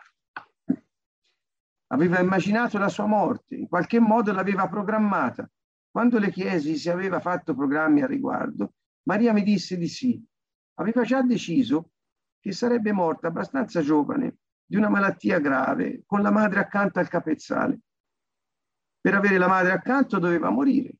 aveva 1.88 2.20
immaginato 2.20 2.79
la 2.79 2.89
sua 2.89 3.05
morte, 3.05 3.55
in 3.55 3.67
qualche 3.67 4.00
modo 4.00 4.32
l'aveva 4.32 4.67
programmata. 4.67 5.48
Quando 5.91 6.17
le 6.17 6.32
chiesi 6.32 6.75
se 6.75 6.89
aveva 6.89 7.20
fatto 7.20 7.53
programmi 7.53 8.01
a 8.01 8.08
riguardo, 8.08 8.74
Maria 9.03 9.32
mi 9.32 9.43
disse 9.43 9.77
di 9.77 9.88
sì. 9.88 10.20
Aveva 10.79 11.03
già 11.03 11.22
deciso 11.22 11.91
che 12.39 12.51
sarebbe 12.51 12.91
morta 12.93 13.27
abbastanza 13.27 13.82
giovane 13.82 14.38
di 14.74 14.80
una 14.80 14.89
malattia 14.89 15.38
grave, 15.38 16.01
con 16.03 16.24
la 16.24 16.32
madre 16.32 16.60
accanto 16.60 16.98
al 16.98 17.08
capezzale. 17.08 17.82
Per 19.00 19.13
avere 19.13 19.38
la 19.38 19.48
madre 19.48 19.72
accanto 19.72 20.18
doveva 20.18 20.50
morire. 20.50 20.96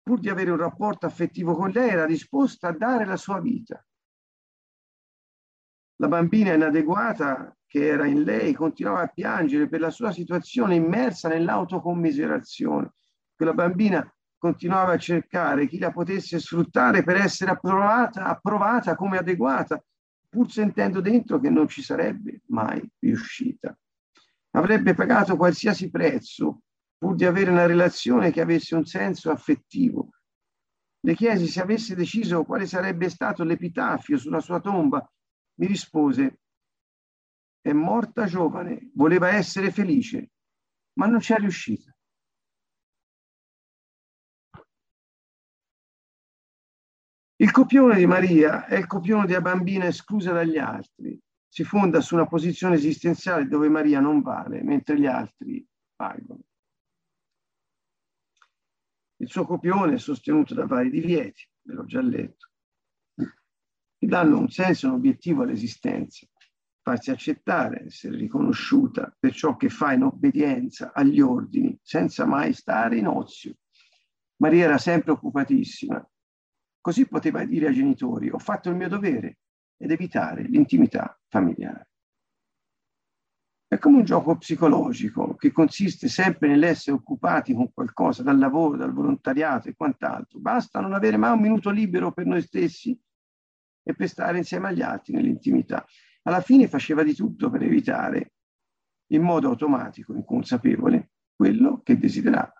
Pur 0.00 0.20
di 0.20 0.28
avere 0.28 0.52
un 0.52 0.58
rapporto 0.58 1.04
affettivo 1.04 1.56
con 1.56 1.70
lei, 1.70 1.90
era 1.90 2.06
disposta 2.06 2.68
a 2.68 2.72
dare 2.72 3.04
la 3.06 3.16
sua 3.16 3.40
vita. 3.40 3.84
La 5.96 6.06
bambina 6.06 6.52
inadeguata 6.52 7.56
che 7.66 7.88
era 7.88 8.06
in 8.06 8.22
lei 8.22 8.54
continuava 8.54 9.00
a 9.00 9.08
piangere 9.08 9.68
per 9.68 9.80
la 9.80 9.90
sua 9.90 10.12
situazione 10.12 10.76
immersa 10.76 11.28
nell'autocommiserazione. 11.28 12.92
Quella 13.34 13.52
bambina 13.52 14.14
continuava 14.38 14.92
a 14.92 14.98
cercare 14.98 15.66
chi 15.66 15.80
la 15.80 15.90
potesse 15.90 16.38
sfruttare 16.38 17.02
per 17.02 17.16
essere 17.16 17.50
approvata, 17.50 18.26
approvata 18.26 18.94
come 18.94 19.18
adeguata, 19.18 19.82
pur 20.30 20.50
sentendo 20.50 21.00
dentro 21.00 21.40
che 21.40 21.50
non 21.50 21.68
ci 21.68 21.82
sarebbe 21.82 22.42
mai 22.46 22.80
riuscita. 23.00 23.76
Avrebbe 24.52 24.94
pagato 24.94 25.36
qualsiasi 25.36 25.90
prezzo 25.90 26.62
pur 26.96 27.14
di 27.14 27.24
avere 27.24 27.50
una 27.50 27.66
relazione 27.66 28.30
che 28.30 28.40
avesse 28.40 28.74
un 28.74 28.84
senso 28.84 29.30
affettivo. 29.30 30.10
Le 31.00 31.14
chiesi 31.14 31.46
se 31.46 31.60
avesse 31.60 31.94
deciso 31.94 32.44
quale 32.44 32.66
sarebbe 32.66 33.08
stato 33.08 33.42
l'epitafio 33.42 34.18
sulla 34.18 34.40
sua 34.40 34.60
tomba 34.60 35.10
mi 35.54 35.66
rispose, 35.66 36.40
è 37.60 37.72
morta 37.72 38.26
giovane, 38.26 38.90
voleva 38.94 39.30
essere 39.30 39.70
felice, 39.70 40.30
ma 40.94 41.06
non 41.06 41.20
ci 41.20 41.32
è 41.32 41.36
riuscita. 41.36 41.89
Il 47.40 47.50
copione 47.52 47.96
di 47.96 48.06
Maria 48.06 48.66
è 48.66 48.76
il 48.76 48.86
copione 48.86 49.26
della 49.26 49.40
bambina 49.40 49.86
esclusa 49.86 50.32
dagli 50.32 50.58
altri. 50.58 51.18
Si 51.48 51.64
fonda 51.64 52.00
su 52.00 52.14
una 52.14 52.26
posizione 52.26 52.74
esistenziale 52.74 53.46
dove 53.46 53.68
Maria 53.68 53.98
non 53.98 54.20
vale, 54.20 54.62
mentre 54.62 55.00
gli 55.00 55.06
altri 55.06 55.66
valgono. 55.96 56.42
Il 59.16 59.28
suo 59.28 59.46
copione 59.46 59.94
è 59.94 59.98
sostenuto 59.98 60.54
da 60.54 60.66
vari 60.66 60.90
divieti, 60.90 61.48
ve 61.62 61.74
l'ho 61.74 61.84
già 61.84 62.00
letto 62.00 62.50
che 64.00 64.06
danno 64.06 64.38
un 64.38 64.48
senso, 64.48 64.86
un 64.86 64.94
obiettivo 64.94 65.42
all'esistenza, 65.42 66.26
farsi 66.80 67.10
accettare, 67.10 67.84
essere 67.84 68.16
riconosciuta 68.16 69.14
per 69.18 69.34
ciò 69.34 69.56
che 69.56 69.68
fa 69.68 69.92
in 69.92 70.04
obbedienza 70.04 70.92
agli 70.94 71.20
ordini, 71.20 71.78
senza 71.82 72.24
mai 72.24 72.54
stare 72.54 72.96
in 72.96 73.06
ozio. 73.06 73.56
Maria 74.36 74.64
era 74.64 74.78
sempre 74.78 75.12
occupatissima, 75.12 76.09
così 76.80 77.06
poteva 77.06 77.44
dire 77.44 77.68
ai 77.68 77.74
genitori, 77.74 78.30
ho 78.30 78.38
fatto 78.38 78.70
il 78.70 78.76
mio 78.76 78.88
dovere 78.88 79.38
ed 79.76 79.90
evitare 79.90 80.42
l'intimità 80.42 81.18
familiare. 81.28 81.90
È 83.70 83.78
come 83.78 83.98
un 83.98 84.04
gioco 84.04 84.36
psicologico 84.36 85.36
che 85.36 85.52
consiste 85.52 86.08
sempre 86.08 86.48
nell'essere 86.48 86.96
occupati 86.96 87.54
con 87.54 87.72
qualcosa 87.72 88.24
dal 88.24 88.36
lavoro, 88.36 88.76
dal 88.76 88.92
volontariato 88.92 89.68
e 89.68 89.76
quant'altro. 89.76 90.40
Basta 90.40 90.80
non 90.80 90.92
avere 90.92 91.16
mai 91.16 91.34
un 91.34 91.40
minuto 91.40 91.70
libero 91.70 92.10
per 92.10 92.26
noi 92.26 92.42
stessi 92.42 92.98
e 93.82 93.94
per 93.94 94.08
stare 94.08 94.38
insieme 94.38 94.68
agli 94.68 94.82
altri 94.82 95.12
nell'intimità. 95.12 95.86
Alla 96.22 96.40
fine 96.40 96.66
faceva 96.66 97.04
di 97.04 97.14
tutto 97.14 97.48
per 97.48 97.62
evitare, 97.62 98.32
in 99.12 99.22
modo 99.22 99.48
automatico, 99.48 100.14
inconsapevole, 100.14 101.12
quello 101.36 101.80
che 101.82 101.96
desiderava. 101.96 102.52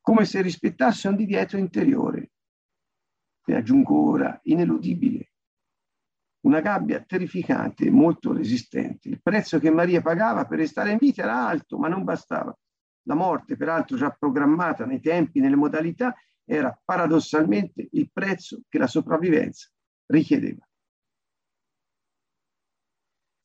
Come 0.00 0.24
se 0.24 0.42
rispettasse 0.42 1.06
un 1.06 1.14
divieto 1.16 1.56
interiore. 1.56 2.25
E 3.48 3.54
aggiungo 3.54 4.10
ora, 4.10 4.40
ineludibile. 4.44 5.30
Una 6.46 6.60
gabbia 6.60 7.00
terrificante 7.00 7.86
e 7.86 7.90
molto 7.90 8.32
resistente. 8.32 9.08
Il 9.08 9.22
prezzo 9.22 9.60
che 9.60 9.70
Maria 9.70 10.02
pagava 10.02 10.46
per 10.46 10.58
restare 10.58 10.90
in 10.90 10.98
vita 10.98 11.22
era 11.22 11.46
alto, 11.46 11.78
ma 11.78 11.86
non 11.86 12.02
bastava. 12.02 12.56
La 13.02 13.14
morte, 13.14 13.56
peraltro 13.56 13.96
già 13.96 14.10
programmata 14.10 14.84
nei 14.84 15.00
tempi, 15.00 15.38
nelle 15.38 15.54
modalità, 15.54 16.12
era 16.44 16.76
paradossalmente 16.84 17.88
il 17.92 18.10
prezzo 18.12 18.62
che 18.68 18.78
la 18.78 18.88
sopravvivenza 18.88 19.70
richiedeva. 20.06 20.66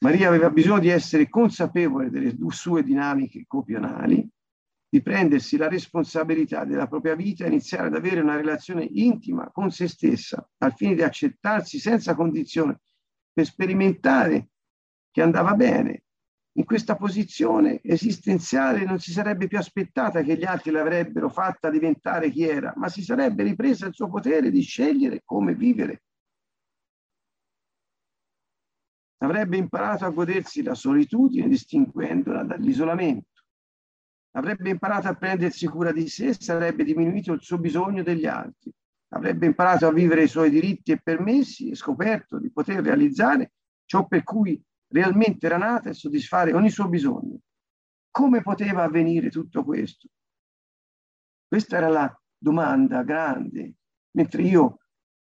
Maria 0.04 0.28
aveva 0.30 0.50
bisogno 0.50 0.80
di 0.80 0.90
essere 0.90 1.30
consapevole 1.30 2.10
delle 2.10 2.36
sue 2.50 2.84
dinamiche 2.84 3.46
copionali, 3.46 4.28
di 4.94 5.02
prendersi 5.02 5.56
la 5.56 5.70
responsabilità 5.70 6.66
della 6.66 6.86
propria 6.86 7.16
vita 7.16 7.46
e 7.46 7.48
iniziare 7.48 7.88
ad 7.88 7.96
avere 7.96 8.20
una 8.20 8.36
relazione 8.36 8.84
intima 8.84 9.50
con 9.50 9.72
se 9.72 9.88
stessa, 9.88 10.46
al 10.58 10.74
fine 10.76 10.96
di 10.96 11.02
accettarsi 11.02 11.80
senza 11.80 12.14
condizione, 12.14 12.82
per 13.32 13.46
sperimentare 13.46 14.50
che 15.10 15.22
andava 15.22 15.54
bene. 15.54 16.04
In 16.58 16.66
questa 16.66 16.98
posizione 16.98 17.80
esistenziale 17.82 18.84
non 18.84 19.00
si 19.00 19.14
sarebbe 19.14 19.48
più 19.48 19.58
aspettata 19.58 20.24
che 20.24 20.36
gli 20.36 20.44
altri 20.44 20.72
l'avrebbero 20.72 21.30
fatta 21.30 21.70
diventare 21.70 22.30
chi 22.30 22.44
era, 22.44 22.74
ma 22.76 22.90
si 22.90 23.02
sarebbe 23.02 23.44
ripresa 23.44 23.86
il 23.86 23.94
suo 23.94 24.10
potere 24.10 24.52
di 24.52 24.62
scegliere 24.62 25.22
come 25.24 25.56
vivere. 25.56 26.04
Avrebbe 29.20 29.56
imparato 29.56 30.04
a 30.04 30.10
godersi 30.10 30.62
la 30.64 30.76
solitudine 30.76 31.48
distinguendola 31.48 32.44
dall'isolamento. 32.44 33.30
Avrebbe 34.32 34.70
imparato 34.70 35.08
a 35.08 35.16
prendersi 35.16 35.68
cura 35.68 35.92
di 35.92 36.08
sé 36.08 36.34
sarebbe 36.34 36.84
diminuito 36.84 37.34
il 37.34 37.42
suo 37.42 37.58
bisogno 37.58 38.02
degli 38.02 38.26
altri. 38.26 38.72
Avrebbe 39.10 39.46
imparato 39.46 39.88
a 39.88 39.92
vivere 39.92 40.24
i 40.24 40.28
suoi 40.30 40.50
diritti 40.50 40.94
e 40.94 41.02
permessi 41.02 41.70
e 41.70 41.76
scoperto 41.76 42.40
di 42.40 42.50
poter 42.50 42.82
realizzare 42.82 43.52
ciò 43.86 44.08
per 44.08 44.24
cui 44.24 44.62
realmente 44.88 45.46
era 45.46 45.58
nata 45.58 45.90
e 45.90 45.94
soddisfare 45.94 46.54
ogni 46.54 46.70
suo 46.70 46.88
bisogno. 46.88 47.40
Come 48.10 48.42
poteva 48.42 48.84
avvenire 48.84 49.30
tutto 49.30 49.66
questo? 49.66 50.08
Questa 51.46 51.78
era 51.78 51.90
la 51.90 52.22
domanda 52.38 53.04
grande, 53.04 53.76
mentre 54.12 54.44
io 54.44 54.78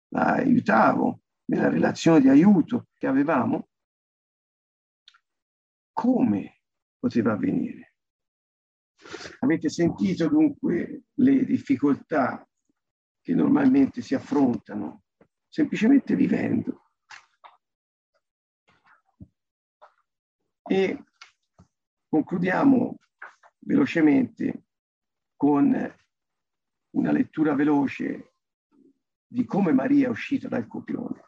la 0.09 0.35
aiutavo 0.35 1.21
nella 1.47 1.69
relazione 1.69 2.21
di 2.21 2.29
aiuto 2.29 2.89
che 2.95 3.07
avevamo, 3.07 3.69
come 5.93 6.61
poteva 6.99 7.33
avvenire? 7.33 7.88
Avete 9.41 9.69
sentito 9.69 10.29
dunque 10.29 11.03
le 11.15 11.45
difficoltà 11.45 12.47
che 13.21 13.35
normalmente 13.35 14.01
si 14.01 14.15
affrontano 14.15 15.05
semplicemente 15.49 16.15
vivendo. 16.15 16.85
E 20.63 21.05
concludiamo 22.09 22.97
velocemente 23.61 24.65
con 25.37 25.95
una 26.91 27.13
lettura 27.13 27.55
veloce 27.55 28.35
di 29.27 29.45
come 29.45 29.73
Maria 29.73 30.07
è 30.07 30.11
uscita 30.11 30.49
dal 30.49 30.67
copione. 30.67 31.28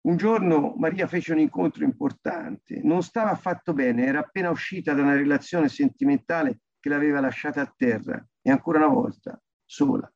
Un 0.00 0.16
giorno 0.16 0.74
Maria 0.76 1.06
fece 1.06 1.32
un 1.32 1.40
incontro 1.40 1.84
importante, 1.84 2.80
non 2.82 3.02
stava 3.02 3.30
affatto 3.30 3.72
bene, 3.72 4.06
era 4.06 4.20
appena 4.20 4.50
uscita 4.50 4.94
da 4.94 5.02
una 5.02 5.14
relazione 5.14 5.68
sentimentale 5.68 6.60
che 6.78 6.88
l'aveva 6.88 7.20
lasciata 7.20 7.60
a 7.60 7.74
terra 7.76 8.24
e 8.40 8.50
ancora 8.50 8.78
una 8.78 8.94
volta 8.94 9.40
sola. 9.64 10.10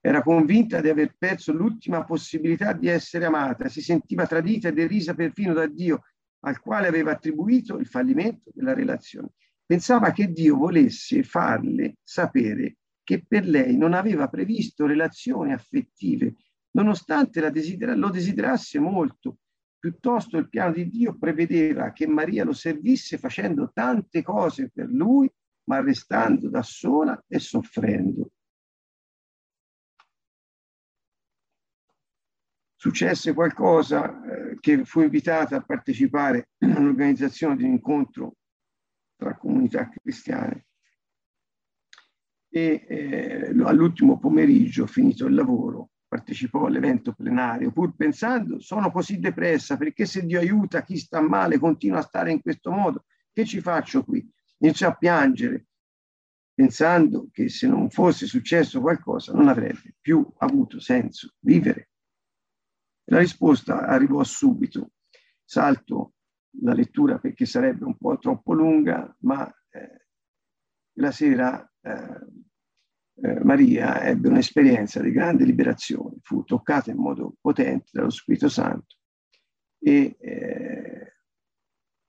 Era 0.00 0.22
convinta 0.22 0.80
di 0.80 0.88
aver 0.88 1.14
perso 1.16 1.52
l'ultima 1.52 2.04
possibilità 2.04 2.72
di 2.72 2.88
essere 2.88 3.24
amata, 3.24 3.68
si 3.68 3.80
sentiva 3.80 4.26
tradita 4.26 4.68
e 4.68 4.72
derisa 4.72 5.14
perfino 5.14 5.52
da 5.52 5.66
Dio, 5.66 6.02
al 6.40 6.60
quale 6.60 6.86
aveva 6.86 7.12
attribuito 7.12 7.78
il 7.78 7.86
fallimento 7.86 8.50
della 8.54 8.74
relazione. 8.74 9.32
Pensava 9.64 10.12
che 10.12 10.32
Dio 10.32 10.56
volesse 10.56 11.22
farle 11.22 11.96
sapere 12.02 12.76
che 13.02 13.24
per 13.26 13.46
lei 13.46 13.76
non 13.76 13.94
aveva 13.94 14.28
previsto 14.28 14.86
relazioni 14.86 15.52
affettive, 15.52 16.34
nonostante 16.82 17.40
desidera, 17.50 17.94
lo 17.94 18.10
desiderasse 18.10 18.78
molto. 18.78 19.38
Piuttosto 19.78 20.38
il 20.38 20.48
piano 20.48 20.72
di 20.72 20.88
Dio 20.88 21.16
prevedeva 21.16 21.92
che 21.92 22.06
Maria 22.06 22.44
lo 22.44 22.52
servisse 22.52 23.18
facendo 23.18 23.70
tante 23.72 24.22
cose 24.22 24.70
per 24.72 24.88
lui, 24.88 25.30
ma 25.64 25.80
restando 25.80 26.48
da 26.48 26.62
sola 26.62 27.22
e 27.26 27.38
soffrendo. 27.38 28.30
successe 32.80 33.34
qualcosa 33.34 34.22
eh, 34.22 34.56
che 34.60 34.84
fu 34.84 35.00
invitata 35.00 35.56
a 35.56 35.62
partecipare 35.62 36.50
all'organizzazione 36.62 37.56
di 37.56 37.64
un 37.64 37.72
incontro 37.72 38.36
tra 39.16 39.36
comunità 39.36 39.88
cristiane 39.88 40.66
e 42.48 42.86
eh, 42.88 43.48
all'ultimo 43.64 44.18
pomeriggio, 44.18 44.86
finito 44.86 45.26
il 45.26 45.34
lavoro, 45.34 45.90
partecipò 46.08 46.64
all'evento 46.64 47.12
plenario, 47.12 47.70
pur 47.70 47.94
pensando 47.94 48.58
sono 48.58 48.90
così 48.90 49.18
depressa 49.18 49.76
perché 49.76 50.06
se 50.06 50.24
Dio 50.24 50.40
aiuta 50.40 50.82
chi 50.82 50.96
sta 50.96 51.20
male 51.20 51.58
continua 51.58 51.98
a 51.98 52.02
stare 52.02 52.32
in 52.32 52.40
questo 52.40 52.70
modo, 52.70 53.04
che 53.32 53.44
ci 53.44 53.60
faccio 53.60 54.02
qui? 54.02 54.26
Iniziò 54.60 54.88
a 54.88 54.96
piangere, 54.96 55.66
pensando 56.54 57.28
che 57.30 57.48
se 57.48 57.68
non 57.68 57.90
fosse 57.90 58.26
successo 58.26 58.80
qualcosa 58.80 59.32
non 59.32 59.48
avrebbe 59.48 59.94
più 60.00 60.26
avuto 60.38 60.80
senso 60.80 61.34
vivere. 61.40 61.90
La 63.10 63.18
risposta 63.18 63.86
arrivò 63.86 64.24
subito. 64.24 64.92
Salto 65.44 66.14
la 66.62 66.72
lettura 66.72 67.18
perché 67.18 67.46
sarebbe 67.46 67.84
un 67.84 67.96
po' 67.96 68.18
troppo 68.18 68.52
lunga, 68.52 69.14
ma 69.20 69.46
eh, 69.70 70.06
la 70.94 71.10
sera 71.10 71.72
eh, 71.80 72.26
eh, 73.22 73.44
Maria 73.44 74.02
ebbe 74.04 74.28
un'esperienza 74.28 75.00
di 75.00 75.10
grande 75.10 75.44
liberazione, 75.44 76.16
fu 76.22 76.44
toccata 76.44 76.90
in 76.90 76.98
modo 76.98 77.34
potente 77.40 77.90
dallo 77.92 78.10
Spirito 78.10 78.48
Santo 78.48 78.96
e 79.78 80.16
eh, 80.18 81.14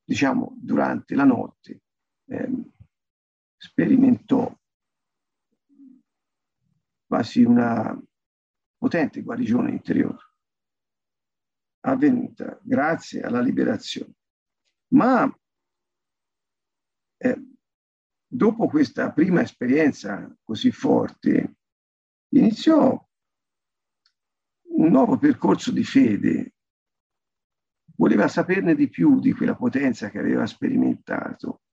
diciamo 0.04 0.56
durante 0.60 1.16
la 1.16 1.24
notte 1.24 1.82
ehm, 2.26 2.72
sperimentò 3.58 4.56
quasi 7.06 7.44
una 7.44 8.00
potente 8.78 9.22
guarigione 9.22 9.72
interiore 9.72 10.28
avvenuta 11.82 12.60
grazie 12.62 13.22
alla 13.22 13.42
liberazione. 13.42 14.14
Ma 14.94 15.32
eh, 17.18 17.44
dopo 18.32 18.68
questa 18.68 19.12
prima 19.12 19.42
esperienza 19.42 20.32
così 20.44 20.72
forte, 20.72 21.56
iniziò 22.36 23.08
un 24.78 24.90
nuovo 24.90 25.18
percorso 25.18 25.72
di 25.72 25.84
fede. 25.84 26.54
Voleva 27.96 28.28
saperne 28.28 28.76
di 28.76 28.88
più 28.88 29.20
di 29.20 29.34
quella 29.34 29.56
potenza 29.56 30.10
che 30.10 30.20
aveva 30.20 30.46
sperimentato. 30.46 31.64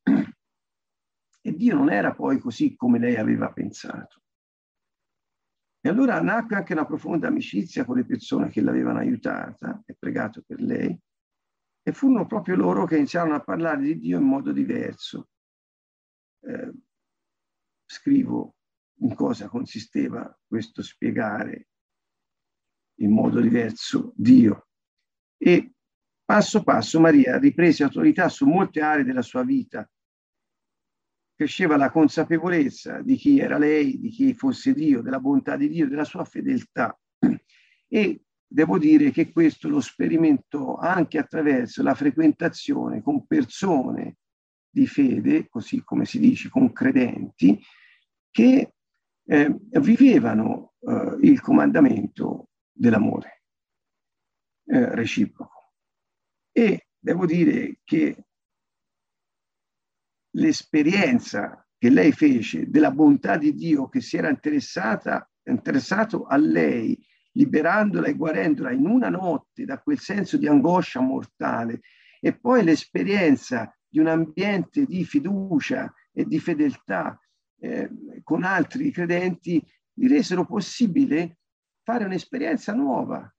E 1.40 1.54
Dio 1.54 1.76
non 1.76 1.92
era 1.92 2.14
poi 2.14 2.40
così 2.40 2.74
come 2.74 2.98
lei 2.98 3.16
aveva 3.16 3.52
pensato. 3.52 4.22
E 5.80 5.88
allora 5.88 6.20
nacque 6.20 6.56
anche 6.56 6.72
una 6.72 6.86
profonda 6.86 7.28
amicizia 7.28 7.84
con 7.84 7.96
le 7.96 8.04
persone 8.04 8.48
che 8.48 8.60
l'avevano 8.60 8.98
aiutata 8.98 9.80
e 9.86 9.94
pregato 9.96 10.42
per 10.44 10.60
lei. 10.60 10.98
E 11.80 11.92
furono 11.92 12.26
proprio 12.26 12.56
loro 12.56 12.86
che 12.86 12.96
iniziarono 12.96 13.36
a 13.36 13.44
parlare 13.44 13.82
di 13.82 13.98
Dio 13.98 14.18
in 14.18 14.24
modo 14.24 14.50
diverso. 14.50 15.28
Eh, 16.46 16.72
scrivo 17.84 18.54
in 19.00 19.14
cosa 19.14 19.48
consisteva 19.48 20.38
questo 20.46 20.82
spiegare 20.82 21.68
in 23.00 23.10
modo 23.10 23.40
diverso 23.40 24.12
Dio. 24.16 24.68
E 25.36 25.74
passo 26.24 26.62
passo 26.62 27.00
Maria 27.00 27.38
riprese 27.38 27.82
autorità 27.82 28.28
su 28.28 28.46
molte 28.46 28.80
aree 28.80 29.04
della 29.04 29.22
sua 29.22 29.44
vita 29.44 29.88
cresceva 31.36 31.76
la 31.76 31.90
consapevolezza 31.90 33.02
di 33.02 33.14
chi 33.16 33.38
era 33.38 33.58
lei, 33.58 34.00
di 34.00 34.08
chi 34.08 34.32
fosse 34.32 34.72
Dio, 34.72 35.02
della 35.02 35.20
bontà 35.20 35.56
di 35.56 35.68
Dio, 35.68 35.86
della 35.86 36.04
sua 36.04 36.24
fedeltà. 36.24 36.98
E 37.86 38.22
devo 38.46 38.78
dire 38.78 39.10
che 39.10 39.30
questo 39.32 39.68
lo 39.68 39.80
sperimentò 39.80 40.76
anche 40.76 41.18
attraverso 41.18 41.82
la 41.82 41.94
frequentazione 41.94 43.02
con 43.02 43.26
persone 43.26 44.16
di 44.76 44.86
fede, 44.86 45.48
così 45.48 45.82
come 45.82 46.04
si 46.04 46.18
dice, 46.18 46.50
con 46.50 46.70
credenti, 46.70 47.58
che 48.30 48.74
eh, 49.24 49.56
vivevano 49.80 50.74
eh, 50.80 51.16
il 51.22 51.40
comandamento 51.40 52.50
dell'amore 52.70 53.44
eh, 54.66 54.94
reciproco. 54.94 55.72
E 56.52 56.88
devo 56.98 57.24
dire 57.24 57.78
che 57.84 58.26
l'esperienza 60.32 61.66
che 61.78 61.88
lei 61.88 62.12
fece 62.12 62.68
della 62.68 62.90
bontà 62.90 63.38
di 63.38 63.54
Dio 63.54 63.88
che 63.88 64.02
si 64.02 64.18
era 64.18 64.28
interessata, 64.28 65.26
interessato 65.44 66.26
a 66.26 66.36
lei, 66.36 67.02
liberandola 67.32 68.08
e 68.08 68.14
guarendola 68.14 68.72
in 68.72 68.84
una 68.84 69.08
notte 69.08 69.64
da 69.64 69.80
quel 69.80 69.98
senso 69.98 70.36
di 70.36 70.46
angoscia 70.46 71.00
mortale, 71.00 71.80
e 72.20 72.36
poi 72.38 72.62
l'esperienza 72.62 73.75
di 73.96 74.02
un 74.02 74.08
ambiente 74.08 74.84
di 74.84 75.06
fiducia 75.06 75.90
e 76.12 76.26
di 76.26 76.38
fedeltà 76.38 77.18
eh, 77.58 77.90
con 78.22 78.44
altri 78.44 78.90
credenti, 78.90 79.64
gli 79.90 80.06
resero 80.06 80.44
possibile 80.44 81.38
fare 81.82 82.04
un'esperienza 82.04 82.74
nuova, 82.74 83.34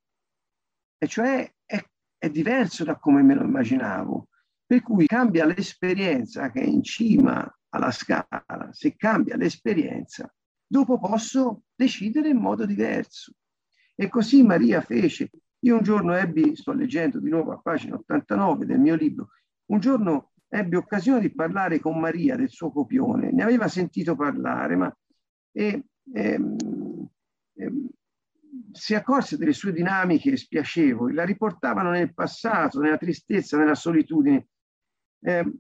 e 0.98 1.08
cioè 1.08 1.54
è, 1.64 1.80
è 2.18 2.30
diverso 2.32 2.84
da 2.84 2.98
come 2.98 3.22
me 3.22 3.36
lo 3.36 3.44
immaginavo. 3.44 4.30
Per 4.66 4.82
cui 4.82 5.06
cambia 5.06 5.46
l'esperienza 5.46 6.50
che 6.50 6.62
è 6.62 6.66
in 6.66 6.82
cima 6.82 7.48
alla 7.70 7.92
scala, 7.92 8.70
se 8.72 8.96
cambia 8.96 9.38
l'esperienza, 9.38 10.34
dopo 10.66 10.98
posso 10.98 11.66
decidere 11.76 12.30
in 12.30 12.38
modo 12.38 12.66
diverso. 12.66 13.34
E 13.94 14.10
così 14.10 14.42
Maria 14.42 14.82
fece 14.82 15.30
Io 15.60 15.78
un 15.78 15.84
giorno 15.84 16.16
ebbi, 16.16 16.56
sto 16.56 16.72
leggendo 16.72 17.20
di 17.20 17.30
nuovo 17.30 17.52
a 17.52 17.60
pagina 17.60 17.96
89 17.96 18.66
del 18.66 18.80
mio 18.80 18.96
libro, 18.96 19.30
un 19.70 19.80
giorno 19.80 20.32
ebbi 20.50 20.76
occasione 20.76 21.22
di 21.22 21.34
parlare 21.34 21.80
con 21.80 22.00
Maria 22.00 22.36
del 22.36 22.50
suo 22.50 22.72
copione, 22.72 23.32
ne 23.32 23.44
aveva 23.44 23.68
sentito 23.68 24.16
parlare, 24.16 24.76
ma 24.76 24.98
e, 25.52 25.86
e, 26.14 26.40
e, 27.56 27.72
si 28.72 28.96
accorse 28.96 29.38
delle 29.38 29.54
sue 29.54 29.74
dinamiche 29.74 30.36
spiacevoli, 30.38 31.14
la 31.14 31.26
riportavano 31.26 31.92
nel 31.92 32.14
passato, 32.14 32.80
nella 32.80 32.98
tristezza, 32.98 33.58
nella 33.58 33.76
solitudine, 33.76 34.48
eh, 35.22 35.52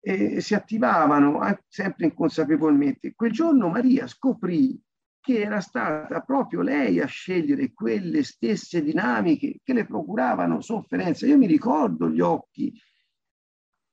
e 0.00 0.40
si 0.40 0.54
attivavano 0.54 1.40
sempre 1.66 2.06
inconsapevolmente. 2.06 3.14
Quel 3.14 3.32
giorno 3.32 3.68
Maria 3.68 4.06
scoprì 4.06 4.80
che 5.20 5.40
era 5.40 5.60
stata 5.60 6.20
proprio 6.20 6.62
lei 6.62 7.00
a 7.00 7.06
scegliere 7.06 7.72
quelle 7.74 8.22
stesse 8.22 8.82
dinamiche 8.82 9.58
che 9.62 9.72
le 9.74 9.84
procuravano 9.84 10.60
sofferenza. 10.60 11.26
Io 11.26 11.36
mi 11.36 11.46
ricordo 11.46 12.08
gli 12.08 12.20
occhi 12.20 12.72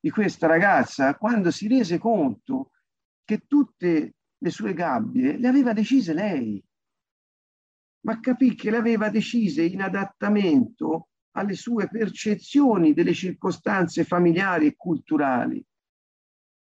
di 0.06 0.12
questa 0.12 0.46
ragazza 0.46 1.16
quando 1.16 1.50
si 1.50 1.68
rese 1.68 1.98
conto 1.98 2.70
che 3.24 3.48
tutte 3.48 4.18
le 4.38 4.50
sue 4.52 4.76
gabbie 4.76 5.36
le 5.36 5.48
aveva 5.48 5.74
decise 5.74 6.14
lei, 6.14 6.64
ma 8.02 8.20
capì 8.20 8.54
che 8.54 8.70
le 8.70 8.78
aveva 8.78 9.10
decise 9.10 9.64
in 9.64 9.82
adattamento 9.82 11.08
alle 11.32 11.56
sue 11.56 11.88
percezioni 11.88 12.94
delle 12.94 13.16
circostanze 13.16 14.04
familiari 14.04 14.68
e 14.68 14.76
culturali. 14.76 15.66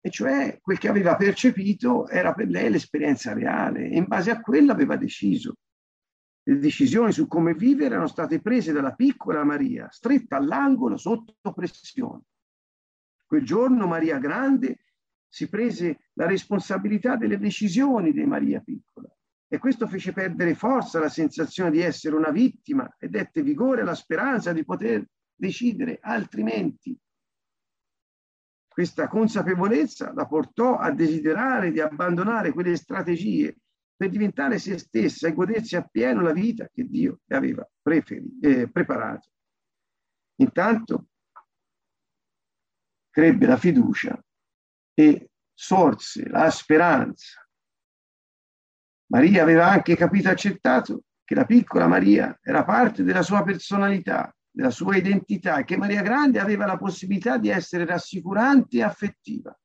E 0.01 0.09
cioè 0.09 0.59
quel 0.63 0.79
che 0.79 0.89
aveva 0.89 1.15
percepito 1.17 2.09
era 2.09 2.33
per 2.33 2.49
lei 2.49 2.71
l'esperienza 2.71 3.35
reale 3.35 3.91
e 3.91 3.97
in 3.99 4.07
base 4.07 4.31
a 4.31 4.41
quella 4.41 4.73
aveva 4.73 4.97
deciso. 4.97 5.57
Le 6.45 6.59
decisioni 6.59 7.13
su 7.13 7.27
come 7.27 7.53
vivere 7.53 7.93
erano 7.93 8.07
state 8.07 8.41
prese 8.41 8.73
dalla 8.73 8.95
piccola 8.95 9.45
Maria, 9.45 9.87
stretta 9.91 10.39
all'angolo 10.39 10.97
sotto 10.97 11.53
pressione. 11.53 12.23
Quel 13.29 13.45
giorno 13.45 13.87
Maria 13.87 14.19
Grande 14.19 14.85
si 15.29 15.51
prese 15.51 16.09
la 16.15 16.27
responsabilità 16.27 17.17
delle 17.17 17.37
decisioni 17.37 18.11
di 18.11 18.25
Maria 18.25 18.59
Piccola 18.61 19.15
e 19.47 19.59
questo 19.59 19.87
fece 19.87 20.15
perdere 20.15 20.55
forza 20.55 20.97
alla 20.97 21.11
sensazione 21.11 21.71
di 21.71 21.81
essere 21.81 22.17
una 22.17 22.31
vittima 22.31 22.97
e 22.99 23.11
dette 23.11 23.43
vigore 23.43 23.83
alla 23.83 23.95
speranza 23.95 24.55
di 24.55 24.65
poter 24.65 25.07
decidere 25.35 25.99
altrimenti. 26.01 26.99
Questa 28.67 29.09
consapevolezza 29.09 30.15
la 30.15 30.25
portò 30.25 30.79
a 30.79 30.91
desiderare 30.91 31.71
di 31.71 31.81
abbandonare 31.81 32.53
quelle 32.53 32.77
strategie 32.77 33.59
per 33.95 34.09
diventare 34.09 34.59
se 34.59 34.79
stessa 34.79 35.29
e 35.29 35.35
godersi 35.35 35.77
appieno 35.77 36.23
la 36.23 36.33
vita 36.33 36.67
che 36.73 36.85
Dio 36.85 37.21
le 37.27 37.37
aveva 37.37 37.69
preferi, 37.83 38.39
eh, 38.41 38.71
preparato. 38.71 39.29
Intanto 40.37 41.09
crebbe 43.11 43.47
la 43.47 43.57
fiducia 43.57 44.19
e 44.95 45.31
sorse 45.53 46.29
la 46.29 46.51
speranza. 46.51 47.47
Maria 49.11 49.43
aveva 49.43 49.69
anche 49.69 49.97
capito 49.97 50.29
e 50.29 50.33
accettato 50.33 51.05
che 51.25 51.35
la 51.35 51.45
piccola 51.45 51.87
Maria 51.87 52.39
era 52.43 52.65
parte 52.65 53.03
della 53.03 53.23
sua 53.23 53.43
personalità, 53.43 54.35
della 54.51 54.71
sua 54.71 54.97
identità 54.97 55.59
e 55.59 55.65
che 55.65 55.77
Maria 55.77 56.03
Grande 56.03 56.39
aveva 56.39 56.67
la 56.67 56.77
possibilità 56.77 57.39
di 57.39 57.49
essere 57.49 57.85
rassicurante 57.85 58.79
e 58.79 58.83
affettiva. 58.83 59.59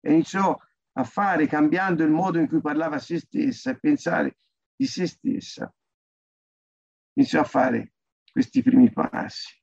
E 0.00 0.12
iniziò 0.12 0.56
a 0.96 1.04
fare, 1.04 1.46
cambiando 1.46 2.04
il 2.04 2.10
modo 2.10 2.38
in 2.38 2.46
cui 2.46 2.60
parlava 2.60 2.96
a 2.96 3.00
se 3.00 3.18
stessa 3.18 3.70
e 3.70 3.78
pensare 3.78 4.38
di 4.76 4.86
se 4.86 5.06
stessa, 5.06 5.72
iniziò 7.14 7.40
a 7.40 7.44
fare 7.44 7.94
questi 8.30 8.62
primi 8.62 8.92
passi 8.92 9.62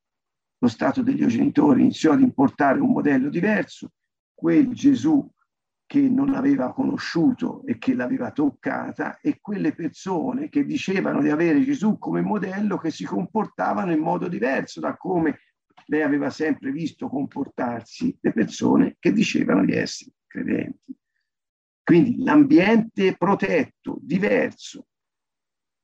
lo 0.61 0.67
stato 0.67 1.01
degli 1.01 1.25
genitori 1.25 1.81
iniziò 1.81 2.11
ad 2.13 2.21
importare 2.21 2.79
un 2.79 2.91
modello 2.91 3.29
diverso, 3.29 3.93
quel 4.33 4.73
Gesù 4.73 5.27
che 5.87 5.99
non 5.99 6.35
aveva 6.35 6.71
conosciuto 6.71 7.63
e 7.65 7.77
che 7.77 7.95
l'aveva 7.95 8.31
toccata 8.31 9.19
e 9.19 9.39
quelle 9.41 9.73
persone 9.73 10.49
che 10.49 10.63
dicevano 10.63 11.21
di 11.21 11.29
avere 11.29 11.63
Gesù 11.63 11.97
come 11.97 12.21
modello 12.21 12.77
che 12.77 12.91
si 12.91 13.03
comportavano 13.03 13.91
in 13.91 13.99
modo 13.99 14.27
diverso 14.27 14.79
da 14.79 14.95
come 14.95 15.39
lei 15.87 16.03
aveva 16.03 16.29
sempre 16.29 16.71
visto 16.71 17.09
comportarsi 17.09 18.15
le 18.21 18.31
persone 18.31 18.95
che 18.99 19.11
dicevano 19.11 19.65
di 19.65 19.73
essere 19.73 20.11
credenti. 20.27 20.95
Quindi 21.83 22.23
l'ambiente 22.23 23.17
protetto, 23.17 23.97
diverso 23.99 24.85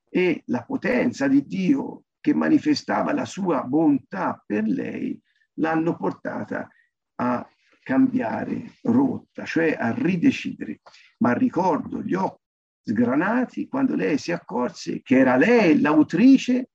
e 0.08 0.42
la 0.46 0.64
potenza 0.64 1.28
di 1.28 1.44
Dio 1.44 2.04
che 2.20 2.34
manifestava 2.34 3.12
la 3.12 3.24
sua 3.24 3.62
bontà 3.62 4.42
per 4.44 4.64
lei, 4.64 5.20
l'hanno 5.54 5.96
portata 5.96 6.68
a 7.16 7.48
cambiare 7.82 8.74
rotta, 8.82 9.44
cioè 9.44 9.74
a 9.78 9.92
ridecidere. 9.92 10.80
Ma 11.18 11.32
ricordo 11.32 12.02
gli 12.02 12.14
occhi 12.14 12.44
sgranati 12.82 13.68
quando 13.68 13.94
lei 13.94 14.18
si 14.18 14.32
accorse 14.32 15.02
che 15.02 15.18
era 15.18 15.36
lei 15.36 15.80
l'autrice 15.80 16.70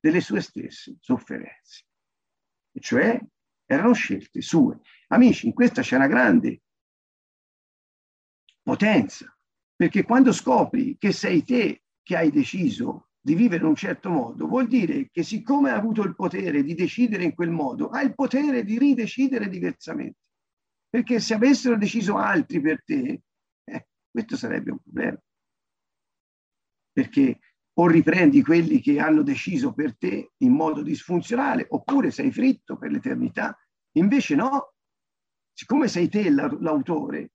delle 0.00 0.20
sue 0.20 0.40
stesse 0.40 0.96
sofferenze. 1.00 1.84
E 2.72 2.80
cioè 2.80 3.20
erano 3.64 3.92
scelte 3.92 4.40
sue. 4.40 4.80
Amici, 5.08 5.46
in 5.46 5.52
questa 5.52 5.82
c'è 5.82 5.96
una 5.96 6.06
grande 6.06 6.62
potenza, 8.62 9.34
perché 9.74 10.04
quando 10.04 10.32
scopri 10.32 10.96
che 10.98 11.12
sei 11.12 11.42
te 11.42 11.82
che 12.02 12.16
hai 12.16 12.30
deciso 12.30 13.07
di 13.28 13.34
vivere 13.34 13.60
in 13.60 13.68
un 13.68 13.76
certo 13.76 14.08
modo, 14.08 14.46
vuol 14.46 14.66
dire 14.68 15.10
che 15.10 15.22
siccome 15.22 15.68
ha 15.68 15.76
avuto 15.76 16.02
il 16.02 16.14
potere 16.14 16.62
di 16.62 16.74
decidere 16.74 17.24
in 17.24 17.34
quel 17.34 17.50
modo, 17.50 17.90
ha 17.90 18.00
il 18.00 18.14
potere 18.14 18.64
di 18.64 18.78
ridecidere 18.78 19.50
diversamente. 19.50 20.20
Perché 20.88 21.20
se 21.20 21.34
avessero 21.34 21.76
deciso 21.76 22.16
altri 22.16 22.58
per 22.58 22.82
te, 22.82 23.20
eh, 23.64 23.86
questo 24.10 24.38
sarebbe 24.38 24.70
un 24.70 24.78
problema. 24.78 25.22
Perché 26.90 27.38
o 27.74 27.86
riprendi 27.86 28.42
quelli 28.42 28.80
che 28.80 28.98
hanno 28.98 29.22
deciso 29.22 29.74
per 29.74 29.96
te 29.98 30.32
in 30.38 30.52
modo 30.52 30.80
disfunzionale, 30.80 31.66
oppure 31.68 32.10
sei 32.10 32.32
fritto 32.32 32.78
per 32.78 32.90
l'eternità. 32.90 33.56
Invece 33.98 34.36
no, 34.36 34.72
siccome 35.52 35.86
sei 35.86 36.08
te 36.08 36.30
l'autore, 36.30 37.32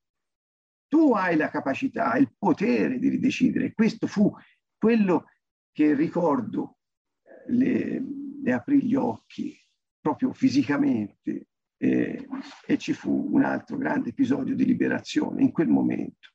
tu 0.88 1.14
hai 1.14 1.38
la 1.38 1.50
capacità, 1.50 2.16
il 2.18 2.34
potere 2.36 2.98
di 2.98 3.10
ridecidere. 3.10 3.74
Questo 3.74 4.08
fu 4.08 4.34
quello 4.76 5.28
che 5.74 5.94
ricordo 5.96 6.78
eh, 7.24 7.52
le, 7.52 8.04
le 8.42 8.54
aprì 8.54 8.86
gli 8.86 8.96
occhi 8.96 9.60
proprio 10.00 10.32
fisicamente 10.32 11.48
eh, 11.78 12.28
e 12.66 12.78
ci 12.78 12.94
fu 12.94 13.30
un 13.34 13.44
altro 13.44 13.78
grande 13.78 14.10
episodio 14.10 14.56
di 14.56 14.64
liberazione 14.64 15.42
in 15.42 15.52
quel 15.52 15.68
momento. 15.68 16.30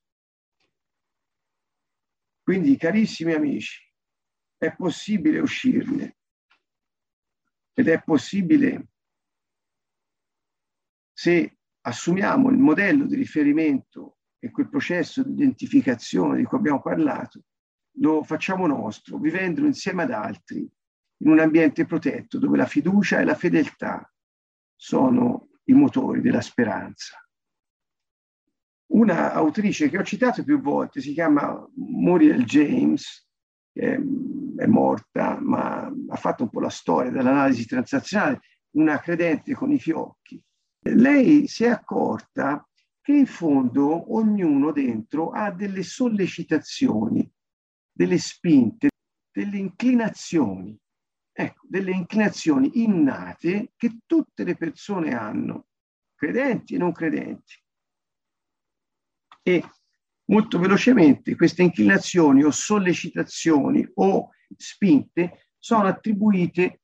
Quindi, 2.42 2.76
carissimi 2.76 3.32
amici, 3.32 3.80
è 4.56 4.74
possibile 4.74 5.38
uscirne 5.38 6.16
ed 7.74 7.88
è 7.88 8.02
possibile 8.02 8.88
se 11.12 11.58
assumiamo 11.82 12.50
il 12.50 12.56
modello 12.56 13.06
di 13.06 13.14
riferimento 13.14 14.18
e 14.38 14.50
quel 14.50 14.68
processo 14.68 15.22
di 15.22 15.32
identificazione 15.32 16.38
di 16.38 16.44
cui 16.44 16.58
abbiamo 16.58 16.80
parlato 16.80 17.44
lo 18.00 18.22
facciamo 18.22 18.66
nostro, 18.66 19.18
vivendolo 19.18 19.66
insieme 19.66 20.04
ad 20.04 20.10
altri, 20.10 20.68
in 21.20 21.30
un 21.30 21.38
ambiente 21.40 21.84
protetto 21.84 22.38
dove 22.38 22.56
la 22.56 22.66
fiducia 22.66 23.18
e 23.18 23.24
la 23.24 23.34
fedeltà 23.34 24.12
sono 24.76 25.48
i 25.64 25.72
motori 25.72 26.20
della 26.20 26.40
speranza. 26.40 27.16
Una 28.90 29.32
autrice 29.32 29.90
che 29.90 29.98
ho 29.98 30.02
citato 30.02 30.44
più 30.44 30.60
volte 30.60 31.00
si 31.00 31.12
chiama 31.12 31.68
Muriel 31.74 32.44
James, 32.44 33.26
che 33.72 33.94
è 34.56 34.66
morta, 34.66 35.38
ma 35.40 35.92
ha 36.08 36.16
fatto 36.16 36.44
un 36.44 36.50
po' 36.50 36.60
la 36.60 36.70
storia 36.70 37.10
dell'analisi 37.10 37.66
transazionale, 37.66 38.40
una 38.76 38.98
credente 38.98 39.54
con 39.54 39.72
i 39.72 39.78
fiocchi. 39.78 40.42
Lei 40.80 41.48
si 41.48 41.64
è 41.64 41.68
accorta 41.68 42.66
che 43.00 43.12
in 43.12 43.26
fondo 43.26 44.14
ognuno 44.14 44.72
dentro 44.72 45.30
ha 45.30 45.50
delle 45.50 45.82
sollecitazioni 45.82 47.30
delle 47.98 48.18
spinte, 48.18 48.90
delle 49.28 49.58
inclinazioni, 49.58 50.78
ecco, 51.32 51.66
delle 51.68 51.90
inclinazioni 51.90 52.82
innate 52.84 53.72
che 53.74 53.98
tutte 54.06 54.44
le 54.44 54.54
persone 54.54 55.16
hanno, 55.16 55.66
credenti 56.14 56.76
e 56.76 56.78
non 56.78 56.92
credenti. 56.92 57.60
E 59.42 59.64
molto 60.26 60.60
velocemente 60.60 61.34
queste 61.34 61.64
inclinazioni 61.64 62.44
o 62.44 62.52
sollecitazioni 62.52 63.84
o 63.94 64.30
spinte 64.56 65.48
sono 65.58 65.88
attribuite 65.88 66.82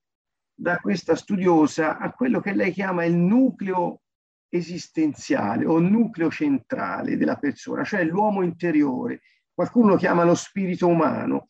da 0.52 0.80
questa 0.80 1.14
studiosa 1.14 1.96
a 1.98 2.12
quello 2.12 2.40
che 2.40 2.54
lei 2.54 2.72
chiama 2.72 3.04
il 3.04 3.14
nucleo 3.14 4.02
esistenziale 4.48 5.64
o 5.64 5.78
nucleo 5.78 6.28
centrale 6.28 7.16
della 7.16 7.36
persona, 7.36 7.84
cioè 7.84 8.02
l'uomo 8.02 8.42
interiore, 8.42 9.20
qualcuno 9.54 9.88
lo 9.88 9.96
chiama 9.96 10.24
lo 10.24 10.34
spirito 10.34 10.86
umano. 10.86 11.46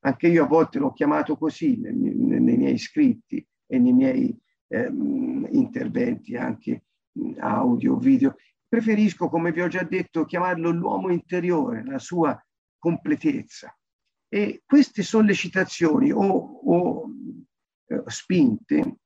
Anche 0.00 0.28
io 0.28 0.44
a 0.44 0.46
volte 0.46 0.78
l'ho 0.78 0.92
chiamato 0.92 1.36
così 1.36 1.76
nei, 1.78 1.92
nei 1.92 2.56
miei 2.56 2.78
scritti 2.78 3.44
e 3.66 3.78
nei 3.78 3.92
miei 3.92 4.38
eh, 4.68 4.86
interventi 5.50 6.36
anche 6.36 6.84
audio, 7.38 7.98
video. 7.98 8.36
Preferisco, 8.68 9.28
come 9.28 9.50
vi 9.50 9.60
ho 9.60 9.68
già 9.68 9.82
detto, 9.82 10.24
chiamarlo 10.24 10.70
l'uomo 10.70 11.10
interiore, 11.10 11.84
la 11.84 11.98
sua 11.98 12.40
completezza. 12.78 13.74
E 14.28 14.62
queste 14.64 15.02
sollecitazioni 15.02 16.12
o, 16.12 16.20
o 16.22 17.10
eh, 17.86 18.02
spinte 18.06 18.98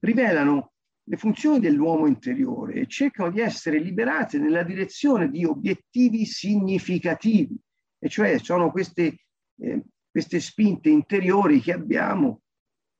rivelano 0.00 0.72
le 1.08 1.16
funzioni 1.16 1.58
dell'uomo 1.58 2.06
interiore 2.06 2.86
cercano 2.86 3.30
di 3.30 3.40
essere 3.40 3.78
liberate 3.78 4.38
nella 4.38 4.62
direzione 4.62 5.30
di 5.30 5.44
obiettivi 5.44 6.26
significativi, 6.26 7.58
e 7.98 8.08
cioè 8.10 8.38
sono 8.38 8.70
queste, 8.70 9.24
eh, 9.58 9.84
queste 10.10 10.38
spinte 10.38 10.90
interiori 10.90 11.60
che 11.60 11.72
abbiamo, 11.72 12.42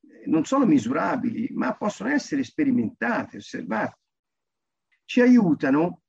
eh, 0.00 0.26
non 0.26 0.46
sono 0.46 0.64
misurabili, 0.64 1.50
ma 1.52 1.76
possono 1.76 2.08
essere 2.08 2.44
sperimentate, 2.44 3.36
osservate. 3.36 3.98
Ci 5.04 5.20
aiutano 5.20 6.00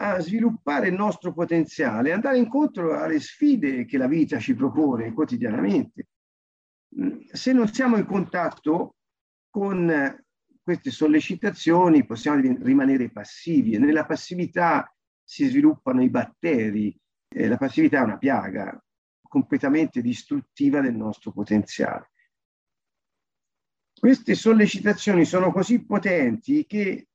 a 0.00 0.18
sviluppare 0.18 0.88
il 0.88 0.94
nostro 0.94 1.32
potenziale, 1.32 2.10
andare 2.10 2.38
incontro 2.38 2.98
alle 2.98 3.20
sfide 3.20 3.84
che 3.84 3.96
la 3.96 4.08
vita 4.08 4.40
ci 4.40 4.54
propone 4.54 5.12
quotidianamente. 5.12 6.08
Mm, 7.00 7.20
se 7.30 7.52
non 7.52 7.68
siamo 7.68 7.96
in 7.96 8.06
contatto 8.06 8.96
con 9.50 10.23
queste 10.64 10.90
sollecitazioni 10.90 12.06
possiamo 12.06 12.40
rimanere 12.40 13.10
passivi 13.10 13.74
e 13.74 13.78
nella 13.78 14.06
passività 14.06 14.90
si 15.22 15.46
sviluppano 15.46 16.02
i 16.02 16.08
batteri. 16.08 16.98
E 17.28 17.48
la 17.48 17.58
passività 17.58 17.98
è 17.98 18.04
una 18.04 18.16
piaga 18.16 18.82
completamente 19.20 20.00
distruttiva 20.00 20.80
del 20.80 20.94
nostro 20.94 21.32
potenziale. 21.32 22.12
Queste 23.92 24.34
sollecitazioni 24.34 25.26
sono 25.26 25.52
così 25.52 25.84
potenti 25.84 26.64
che 26.64 27.08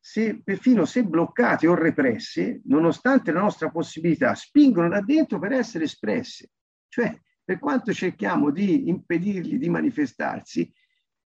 se, 0.00 0.42
perfino 0.42 0.84
se 0.84 1.04
bloccate 1.04 1.68
o 1.68 1.74
represse, 1.74 2.62
nonostante 2.64 3.30
la 3.30 3.42
nostra 3.42 3.70
possibilità, 3.70 4.34
spingono 4.34 4.88
da 4.88 5.00
dentro 5.02 5.38
per 5.38 5.52
essere 5.52 5.84
espresse. 5.84 6.50
Cioè, 6.88 7.16
per 7.44 7.60
quanto 7.60 7.92
cerchiamo 7.92 8.50
di 8.50 8.88
impedirgli 8.88 9.58
di 9.58 9.68
manifestarsi, 9.68 10.72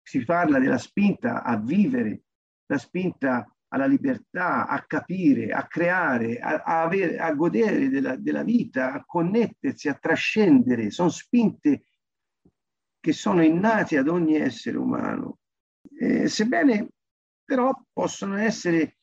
si 0.05 0.25
parla 0.25 0.59
della 0.59 0.79
spinta 0.79 1.43
a 1.43 1.59
vivere, 1.59 2.23
la 2.67 2.79
spinta 2.79 3.49
alla 3.69 3.87
libertà, 3.87 4.69
a 4.69 4.85
capire, 4.87 5.51
a 5.51 5.67
creare, 5.67 6.39
a, 6.39 6.63
a, 6.63 6.83
avere, 6.83 7.19
a 7.19 7.33
godere 7.33 7.89
della, 7.89 8.15
della, 8.15 8.45
vita, 8.45 8.93
a 8.93 9.05
connettersi, 9.05 9.89
a 9.89 9.95
trascendere. 9.95 10.91
Sono 10.91 11.09
spinte 11.09 11.87
che 13.01 13.13
sono 13.13 13.43
innate 13.43 13.99
ad 13.99 14.09
ogni 14.09 14.37
essere 14.37 14.77
umano. 14.77 15.39
Eh, 15.99 16.29
sebbene 16.29 16.89
però 17.45 17.73
possono 17.93 18.37
essere 18.37 18.99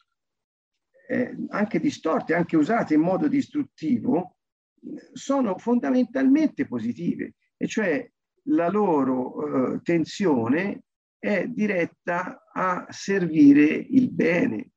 eh, 1.09 1.35
anche 1.49 1.79
distorte, 1.79 2.33
anche 2.33 2.55
usate 2.55 2.93
in 2.93 3.01
modo 3.01 3.27
distruttivo, 3.27 4.37
sono 5.13 5.57
fondamentalmente 5.57 6.65
positive, 6.65 7.35
e 7.57 7.67
cioè 7.67 8.09
la 8.45 8.69
loro 8.69 9.73
eh, 9.73 9.81
tensione 9.83 10.83
è 11.21 11.45
diretta 11.45 12.49
a 12.51 12.87
servire 12.89 13.65
il 13.65 14.09
bene, 14.09 14.71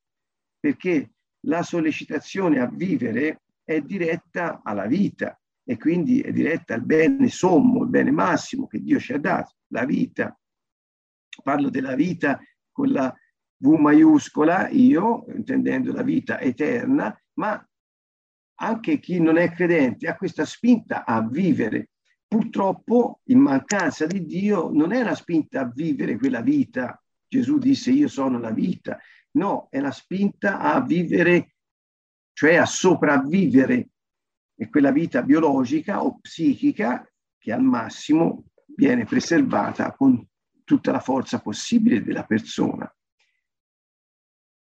perché 0.61 1.15
la 1.47 1.63
sollecitazione 1.63 2.61
a 2.61 2.67
vivere 2.67 3.45
è 3.65 3.81
diretta 3.81 4.61
alla 4.63 4.85
vita 4.85 5.41
e 5.65 5.79
quindi 5.79 6.21
è 6.21 6.33
diretta 6.33 6.75
al 6.75 6.85
bene 6.85 7.29
sommo, 7.29 7.85
il 7.85 7.89
bene 7.89 8.11
massimo 8.11 8.67
che 8.67 8.83
Dio 8.83 8.99
ci 9.01 9.15
ha 9.15 9.19
dato, 9.19 9.55
la 9.69 9.87
vita. 9.87 10.39
Parlo 11.43 11.71
della 11.71 11.95
vita 11.95 12.39
con 12.71 12.93
la 12.93 13.11
V 13.57 13.67
maiuscola, 13.79 14.69
io, 14.69 15.25
intendendo 15.35 15.95
la 15.95 16.03
vita 16.03 16.39
eterna, 16.41 17.19
ma 17.39 17.67
anche 18.57 18.99
chi 18.99 19.19
non 19.19 19.39
è 19.39 19.51
credente 19.51 20.09
ha 20.09 20.17
questa 20.17 20.45
spinta 20.45 21.07
a 21.07 21.27
vivere 21.27 21.89
purtroppo 22.35 23.21
in 23.27 23.39
mancanza 23.39 24.07
di 24.07 24.27
Dio 24.27 24.69
non 24.73 24.91
è 24.91 25.01
una 25.01 25.15
spinta 25.15 25.61
a 25.61 25.71
vivere 25.73 26.19
quella 26.19 26.41
vita. 26.41 27.01
Gesù 27.29 27.59
disse 27.59 27.93
io 27.93 28.09
sono 28.09 28.41
la 28.41 28.51
vita. 28.51 28.99
No, 29.33 29.69
è 29.71 29.79
la 29.79 29.93
spinta 29.93 30.59
a 30.59 30.81
vivere, 30.83 31.55
cioè 32.33 32.57
a 32.57 32.67
sopravvivere. 32.67 33.91
E 34.57 34.69
quella 34.69 34.91
vita 34.91 35.23
biologica 35.23 36.03
o 36.03 36.19
psichica 36.19 37.09
che 37.39 37.53
al 37.53 37.63
massimo 37.63 38.47
viene 38.67 39.05
preservata 39.05 39.93
con 39.93 40.27
tutta 40.65 40.91
la 40.91 41.01
forza 41.01 41.41
possibile 41.41 42.03
della 42.03 42.25
persona. 42.25 42.93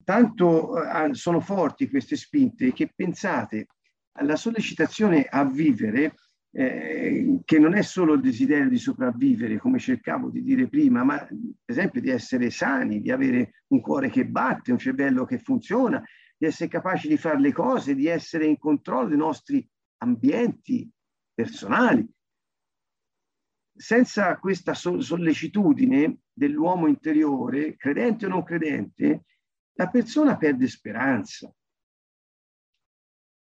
Tanto 0.03 0.83
eh, 0.83 1.15
sono 1.15 1.39
forti 1.39 1.89
queste 1.89 2.17
spinte 2.17 2.73
che 2.73 2.91
pensate 2.93 3.69
alla 4.17 4.35
sollecitazione 4.35 5.23
a 5.25 5.45
vivere 5.45 6.17
eh, 6.57 7.41
che 7.45 7.59
non 7.59 7.75
è 7.75 7.83
solo 7.83 8.15
il 8.15 8.21
desiderio 8.21 8.69
di 8.69 8.79
sopravvivere, 8.79 9.59
come 9.59 9.81
cercavo 9.81 10.31
di 10.31 10.41
dire 10.41 10.69
prima, 10.69 11.03
ma 11.03 11.19
per 11.19 11.37
esempio 11.65 12.01
di 12.01 12.11
essere 12.11 12.51
sani, 12.51 13.01
di 13.01 13.11
avere 13.11 13.65
un 13.69 13.81
cuore 13.81 14.09
che 14.09 14.25
batte, 14.25 14.71
un 14.71 14.79
cervello 14.79 15.25
che 15.25 15.39
funziona, 15.39 16.01
di 16.37 16.47
essere 16.47 16.71
capaci 16.71 17.09
di 17.09 17.17
fare 17.17 17.41
le 17.41 17.53
cose, 17.53 17.97
di 17.97 18.07
essere 18.07 18.47
in 18.47 18.57
controllo 18.57 19.09
dei 19.09 19.19
nostri 19.19 19.69
ambienti 19.99 20.89
personali. 21.35 22.07
Senza 23.77 24.39
questa 24.39 24.75
sollecitudine 24.75 26.19
dell'uomo 26.33 26.87
interiore, 26.87 27.75
credente 27.77 28.27
o 28.27 28.29
non 28.29 28.45
credente, 28.45 29.25
la 29.73 29.89
persona 29.89 30.37
perde 30.37 30.69
speranza. 30.69 31.53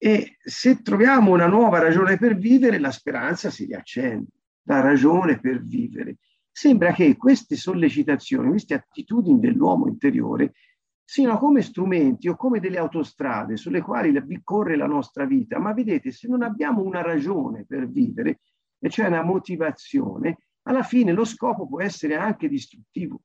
E 0.03 0.37
se 0.43 0.81
troviamo 0.81 1.31
una 1.31 1.45
nuova 1.45 1.77
ragione 1.77 2.17
per 2.17 2.35
vivere, 2.35 2.79
la 2.79 2.89
speranza 2.89 3.51
si 3.51 3.65
riaccende, 3.65 4.29
la 4.63 4.79
ragione 4.79 5.39
per 5.39 5.63
vivere. 5.63 6.17
Sembra 6.51 6.91
che 6.91 7.15
queste 7.15 7.55
sollecitazioni, 7.55 8.49
queste 8.49 8.73
attitudini 8.73 9.39
dell'uomo 9.39 9.85
interiore 9.85 10.53
siano 11.03 11.37
come 11.37 11.61
strumenti 11.61 12.27
o 12.29 12.35
come 12.35 12.59
delle 12.59 12.79
autostrade 12.79 13.57
sulle 13.57 13.81
quali 13.81 14.11
corre 14.43 14.75
la 14.75 14.87
nostra 14.87 15.25
vita. 15.25 15.59
Ma 15.59 15.71
vedete, 15.71 16.09
se 16.09 16.27
non 16.27 16.41
abbiamo 16.41 16.81
una 16.81 17.03
ragione 17.03 17.63
per 17.67 17.87
vivere, 17.87 18.39
e 18.79 18.89
cioè 18.89 19.05
una 19.05 19.21
motivazione, 19.21 20.47
alla 20.63 20.81
fine 20.81 21.11
lo 21.11 21.25
scopo 21.25 21.67
può 21.67 21.79
essere 21.79 22.15
anche 22.15 22.47
distruttivo. 22.47 23.21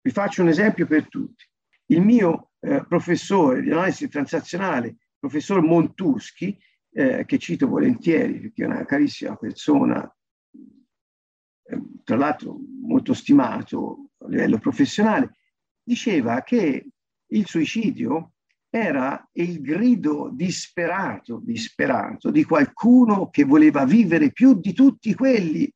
Vi 0.00 0.10
faccio 0.10 0.40
un 0.40 0.48
esempio 0.48 0.86
per 0.86 1.06
tutti. 1.06 1.44
Il 1.88 2.00
mio 2.00 2.52
eh, 2.60 2.82
professore 2.88 3.60
di 3.60 3.70
analisi 3.70 4.08
transazionale 4.08 4.96
professor 5.20 5.62
Montuschi, 5.62 6.58
eh, 6.92 7.24
che 7.24 7.38
cito 7.38 7.68
volentieri 7.68 8.40
perché 8.40 8.64
è 8.64 8.66
una 8.66 8.84
carissima 8.84 9.36
persona, 9.36 10.12
eh, 11.62 11.82
tra 12.02 12.16
l'altro 12.16 12.58
molto 12.80 13.14
stimato 13.14 14.10
a 14.18 14.28
livello 14.28 14.58
professionale, 14.58 15.36
diceva 15.82 16.42
che 16.42 16.88
il 17.26 17.46
suicidio 17.46 18.32
era 18.70 19.28
il 19.32 19.60
grido 19.60 20.30
disperato, 20.32 21.40
disperato 21.42 22.30
di 22.30 22.44
qualcuno 22.44 23.28
che 23.28 23.44
voleva 23.44 23.84
vivere 23.84 24.32
più 24.32 24.58
di 24.58 24.72
tutti 24.72 25.14
quelli 25.14 25.70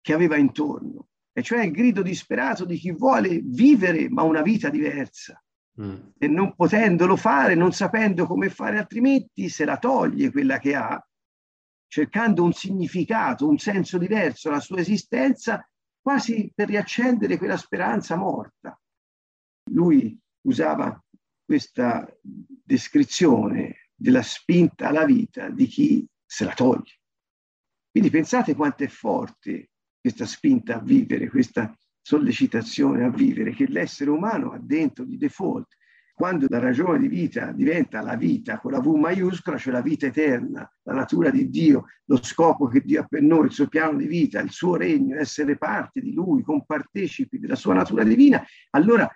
che 0.00 0.12
aveva 0.12 0.36
intorno, 0.36 1.08
e 1.32 1.42
cioè 1.42 1.64
il 1.64 1.70
grido 1.70 2.02
disperato 2.02 2.64
di 2.64 2.76
chi 2.76 2.92
vuole 2.92 3.40
vivere 3.42 4.08
ma 4.08 4.22
una 4.22 4.42
vita 4.42 4.68
diversa. 4.70 5.42
Mm. 5.80 5.94
E 6.18 6.26
non 6.26 6.54
potendolo 6.54 7.16
fare, 7.16 7.54
non 7.54 7.72
sapendo 7.72 8.26
come 8.26 8.50
fare 8.50 8.78
altrimenti, 8.78 9.48
se 9.48 9.64
la 9.64 9.78
toglie 9.78 10.30
quella 10.30 10.58
che 10.58 10.74
ha, 10.74 11.00
cercando 11.86 12.42
un 12.42 12.52
significato, 12.52 13.48
un 13.48 13.58
senso 13.58 13.96
diverso 13.96 14.48
alla 14.48 14.60
sua 14.60 14.80
esistenza, 14.80 15.66
quasi 16.00 16.50
per 16.54 16.68
riaccendere 16.68 17.38
quella 17.38 17.56
speranza 17.56 18.16
morta. 18.16 18.78
Lui 19.70 20.18
usava 20.46 21.02
questa 21.44 22.06
descrizione 22.20 23.90
della 23.94 24.22
spinta 24.22 24.88
alla 24.88 25.04
vita 25.04 25.48
di 25.48 25.66
chi 25.66 26.06
se 26.24 26.44
la 26.44 26.54
toglie. 26.54 27.00
Quindi 27.90 28.10
pensate 28.10 28.54
quanto 28.54 28.84
è 28.84 28.88
forte 28.88 29.70
questa 30.00 30.26
spinta 30.26 30.76
a 30.76 30.80
vivere, 30.80 31.28
questa 31.28 31.74
sollecitazione 32.08 33.04
a 33.04 33.10
vivere 33.10 33.52
che 33.52 33.66
l'essere 33.68 34.08
umano 34.08 34.52
ha 34.52 34.58
dentro 34.58 35.04
di 35.04 35.18
default. 35.18 35.76
Quando 36.14 36.46
la 36.48 36.58
ragione 36.58 36.98
di 36.98 37.06
vita 37.06 37.52
diventa 37.52 38.00
la 38.00 38.16
vita 38.16 38.58
con 38.60 38.72
la 38.72 38.80
V 38.80 38.94
maiuscola, 38.94 39.58
cioè 39.58 39.74
la 39.74 39.82
vita 39.82 40.06
eterna, 40.06 40.66
la 40.84 40.94
natura 40.94 41.28
di 41.28 41.50
Dio, 41.50 41.84
lo 42.06 42.18
scopo 42.22 42.66
che 42.66 42.80
Dio 42.80 43.02
ha 43.02 43.04
per 43.04 43.20
noi, 43.20 43.44
il 43.44 43.52
suo 43.52 43.68
piano 43.68 43.98
di 43.98 44.06
vita, 44.06 44.40
il 44.40 44.50
suo 44.50 44.76
regno, 44.76 45.18
essere 45.18 45.58
parte 45.58 46.00
di 46.00 46.14
Lui, 46.14 46.42
compartecipi 46.42 47.38
della 47.38 47.56
sua 47.56 47.74
natura 47.74 48.04
divina, 48.04 48.42
allora 48.70 49.06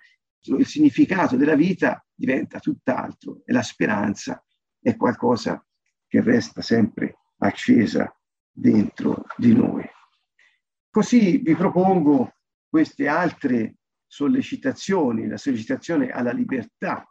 il 0.41 0.65
significato 0.67 1.35
della 1.35 1.55
vita 1.55 2.05
diventa 2.13 2.59
tutt'altro 2.59 3.41
e 3.43 3.53
la 3.53 3.63
speranza 3.63 4.41
è 4.79 4.95
qualcosa 4.95 5.65
che 6.07 6.21
resta 6.21 6.61
sempre 6.61 7.21
accesa 7.39 8.15
dentro 8.51 9.25
di 9.35 9.51
noi. 9.55 9.83
Così 10.91 11.39
vi 11.39 11.55
propongo 11.55 12.33
queste 12.73 13.07
altre 13.07 13.75
sollecitazioni, 14.07 15.27
la 15.27 15.37
sollecitazione 15.37 16.09
alla 16.09 16.31
libertà. 16.31 17.07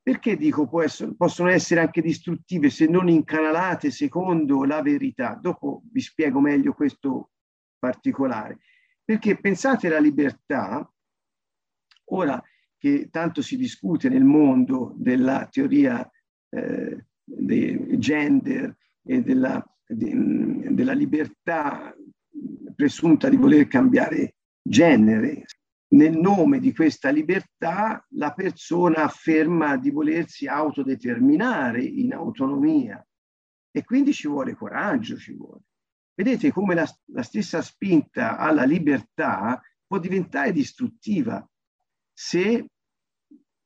Perché 0.00 0.36
dico 0.36 0.68
essere, 0.82 1.16
possono 1.16 1.48
essere 1.48 1.80
anche 1.80 2.00
distruttive 2.00 2.70
se 2.70 2.86
non 2.86 3.08
incanalate 3.08 3.90
secondo 3.90 4.62
la 4.62 4.80
verità? 4.82 5.34
Dopo 5.34 5.82
vi 5.90 6.00
spiego 6.00 6.38
meglio 6.38 6.74
questo 6.74 7.32
particolare. 7.76 8.58
Perché 9.04 9.36
pensate 9.36 9.88
alla 9.88 9.98
libertà, 9.98 10.88
ora 12.12 12.40
che 12.78 13.08
tanto 13.10 13.42
si 13.42 13.56
discute 13.56 14.08
nel 14.08 14.22
mondo 14.22 14.94
della 14.96 15.48
teoria 15.50 16.08
eh, 16.50 17.06
del 17.24 17.98
gender 17.98 18.76
e 19.02 19.22
della, 19.22 19.60
de, 19.84 20.68
della 20.70 20.92
libertà 20.92 21.92
presunta 22.76 23.28
di 23.28 23.36
voler 23.36 23.66
cambiare 23.66 24.36
genere. 24.62 25.44
Nel 25.92 26.16
nome 26.16 26.60
di 26.60 26.72
questa 26.72 27.10
libertà 27.10 28.06
la 28.10 28.32
persona 28.32 29.02
afferma 29.04 29.76
di 29.76 29.90
volersi 29.90 30.46
autodeterminare 30.46 31.82
in 31.82 32.12
autonomia 32.12 33.04
e 33.72 33.84
quindi 33.84 34.12
ci 34.12 34.28
vuole 34.28 34.54
coraggio, 34.54 35.16
ci 35.16 35.32
vuole. 35.32 35.62
Vedete 36.14 36.52
come 36.52 36.74
la, 36.74 36.86
la 37.12 37.22
stessa 37.22 37.62
spinta 37.62 38.36
alla 38.36 38.64
libertà 38.64 39.60
può 39.86 39.98
diventare 39.98 40.52
distruttiva 40.52 41.44
se, 42.12 42.66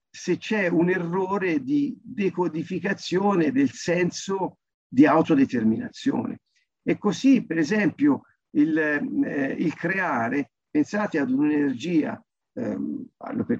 se 0.09 0.37
c'è 0.39 0.69
un 0.69 0.89
errore 0.89 1.63
di 1.63 1.99
decodificazione 2.03 3.53
del 3.53 3.71
senso 3.71 4.59
di 4.87 5.05
autodeterminazione. 5.05 6.41
E 6.83 6.97
così, 6.97 7.45
per 7.45 7.59
esempio, 7.59 8.23
il, 8.53 8.79
eh, 8.79 9.57
il 9.59 9.75
creare, 9.75 10.53
pensate 10.75 11.21
ad 11.21 11.31
un'energia, 11.31 12.21
ehm, 12.55 13.07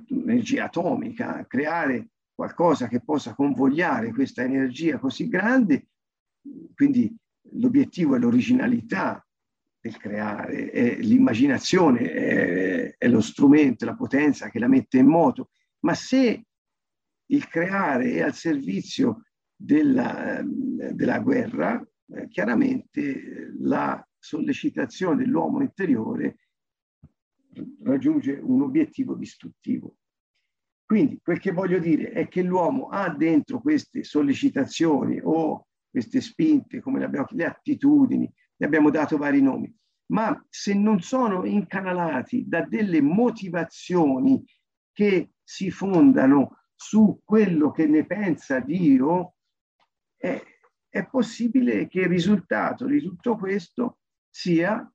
un'energia 0.09 0.65
atomica, 0.65 1.47
creare 1.47 2.09
qualcosa 2.35 2.89
che 2.89 3.05
possa 3.05 3.37
convogliare 3.37 4.13
questa 4.13 4.43
energia 4.43 4.99
così 4.99 5.29
grande, 5.29 5.91
quindi 6.75 7.15
l'obiettivo 7.53 8.17
è 8.17 8.19
l'originalità 8.19 9.25
del 9.79 9.97
creare, 9.97 10.73
è 10.73 10.97
l'immaginazione, 10.97 12.01
è, 12.01 12.95
è 12.99 13.07
lo 13.07 13.21
strumento, 13.21 13.85
la 13.85 13.95
potenza 13.95 14.51
che 14.51 14.59
la 14.59 14.67
mette 14.67 14.99
in 14.99 15.07
moto, 15.07 15.51
ma 15.85 15.95
se 15.95 16.47
il 17.27 17.47
creare 17.47 18.11
è 18.15 18.23
al 18.23 18.35
servizio 18.35 19.23
della, 19.55 20.43
della 20.43 21.21
guerra, 21.21 21.81
eh, 22.09 22.27
chiaramente 22.27 23.53
la 23.61 24.05
sollecitazione 24.19 25.19
dell'uomo 25.19 25.63
interiore 25.63 26.39
raggiunge 27.83 28.39
un 28.43 28.63
obiettivo 28.63 29.15
distruttivo. 29.15 29.97
Quindi 30.85 31.19
quel 31.23 31.39
che 31.39 31.53
voglio 31.53 31.79
dire 31.79 32.11
è 32.11 32.29
che 32.29 32.43
l'uomo 32.43 32.89
ha 32.89 33.09
dentro 33.09 33.61
queste 33.61 34.05
sollecitazioni 34.05 35.21
o 35.23 35.67
queste 35.91 36.21
spinte, 36.21 36.81
come 36.81 36.99
le, 36.99 37.07
abbiamo, 37.07 37.27
le 37.31 37.45
attitudini, 37.47 38.31
ne 38.57 38.67
abbiamo 38.67 38.91
dato 38.91 39.17
vari 39.17 39.41
nomi, 39.41 39.75
ma 40.07 40.45
se 40.49 40.75
non 40.75 41.01
sono 41.01 41.45
incanalati 41.45 42.45
da 42.47 42.63
delle 42.63 43.01
motivazioni 43.01 44.45
che 44.93 45.33
si 45.43 45.71
fondano 45.71 46.59
su 46.75 47.21
quello 47.25 47.71
che 47.71 47.87
ne 47.87 48.05
pensa 48.05 48.61
Dio, 48.61 49.37
è, 50.17 50.43
è 50.89 51.07
possibile 51.07 51.89
che 51.89 52.01
il 52.01 52.09
risultato 52.09 52.87
di 52.87 53.01
tutto 53.01 53.37
questo 53.37 53.99
sia 54.29 54.87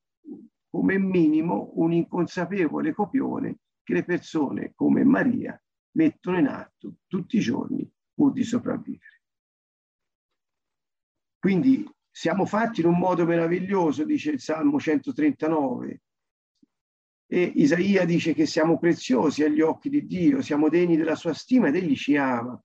come 0.70 1.00
minimo 1.00 1.72
un 1.76 1.92
inconsapevole 1.92 2.94
copione 2.94 3.60
che 3.84 3.94
le 3.94 4.04
persone 4.04 4.74
come 4.76 5.04
Maria 5.04 5.60
mettono 5.96 6.38
in 6.38 6.48
atto 6.48 6.98
tutti 7.08 7.38
i 7.38 7.42
giorni 7.42 7.90
pur 8.14 8.32
di 8.32 8.44
sopravvivere. 8.44 9.24
Quindi 11.40 11.90
siamo 12.12 12.46
fatti 12.46 12.82
in 12.82 12.88
un 12.88 12.98
modo 12.98 13.26
meraviglioso, 13.26 14.04
dice 14.04 14.32
il 14.32 14.40
Salmo 14.40 14.80
139, 14.80 16.02
e 17.32 17.44
Isaia 17.56 18.06
dice 18.06 18.34
che 18.34 18.46
siamo 18.46 18.78
preziosi 18.78 19.44
agli 19.44 19.62
occhi 19.62 19.90
di 19.90 20.06
Dio, 20.06 20.42
siamo 20.42 20.70
degni 20.70 20.98
della 20.98 21.16
sua 21.16 21.34
stima 21.34 21.70
ed 21.70 21.76
egli 21.76 21.96
ci 21.96 22.16
ama. 22.16 22.62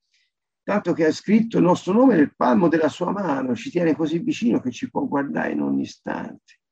Tanto 0.62 0.92
che 0.92 1.06
ha 1.06 1.12
scritto 1.12 1.58
il 1.58 1.64
nostro 1.64 1.92
nome 1.92 2.16
nel 2.16 2.34
palmo 2.34 2.68
della 2.68 2.88
sua 2.88 3.12
mano, 3.12 3.54
ci 3.54 3.70
tiene 3.70 3.94
così 3.94 4.18
vicino 4.18 4.60
che 4.60 4.70
ci 4.70 4.90
può 4.90 5.06
guardare 5.06 5.52
in 5.52 5.60
ogni 5.60 5.82
istante 5.82 6.62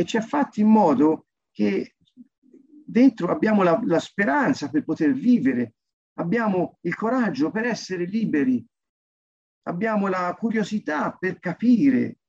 e 0.00 0.06
ci 0.06 0.16
ha 0.16 0.22
fatto 0.22 0.60
in 0.60 0.68
modo 0.68 1.26
che 1.50 1.96
dentro 2.86 3.30
abbiamo 3.30 3.62
la, 3.62 3.78
la 3.84 3.98
speranza 3.98 4.70
per 4.70 4.82
poter 4.82 5.12
vivere, 5.12 5.74
abbiamo 6.14 6.78
il 6.80 6.94
coraggio 6.94 7.50
per 7.50 7.66
essere 7.66 8.06
liberi, 8.06 8.64
abbiamo 9.64 10.08
la 10.08 10.34
curiosità 10.38 11.12
per 11.12 11.38
capire, 11.38 12.20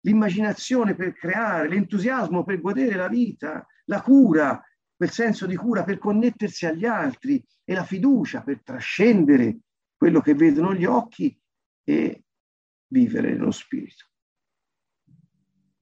l'immaginazione 0.00 0.94
per 0.94 1.12
creare, 1.12 1.68
l'entusiasmo 1.68 2.44
per 2.44 2.62
godere 2.62 2.94
la 2.94 3.08
vita, 3.08 3.66
la 3.84 4.00
cura, 4.00 4.58
quel 4.96 5.10
senso 5.10 5.44
di 5.44 5.54
cura 5.54 5.84
per 5.84 5.98
connettersi 5.98 6.64
agli 6.64 6.86
altri. 6.86 7.44
E 7.64 7.74
la 7.74 7.84
fiducia 7.84 8.42
per 8.42 8.62
trascendere 8.62 9.58
quello 9.94 10.20
che 10.20 10.34
vedono 10.34 10.74
gli 10.74 10.84
occhi 10.84 11.38
e 11.84 12.24
vivere 12.88 13.32
nello 13.32 13.52
spirito. 13.52 14.11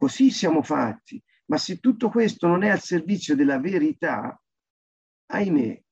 Così 0.01 0.31
siamo 0.31 0.63
fatti. 0.63 1.23
Ma 1.51 1.59
se 1.59 1.79
tutto 1.79 2.09
questo 2.09 2.47
non 2.47 2.63
è 2.63 2.71
al 2.71 2.81
servizio 2.81 3.37
della 3.37 3.61
verità, 3.61 4.43
ahimè, 5.27 5.85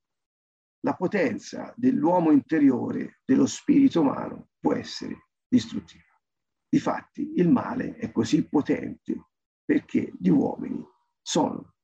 la 0.81 0.95
potenza 0.95 1.75
dell'uomo 1.77 2.31
interiore, 2.31 3.21
dello 3.23 3.45
spirito 3.45 4.01
umano, 4.01 4.49
può 4.59 4.73
essere 4.73 5.29
distruttiva. 5.47 6.19
Difatti, 6.67 7.35
il 7.37 7.51
male 7.51 7.97
è 7.97 8.11
così 8.11 8.49
potente 8.49 9.29
perché 9.63 10.15
gli 10.19 10.31
uomini 10.31 10.83
sono 11.21 11.75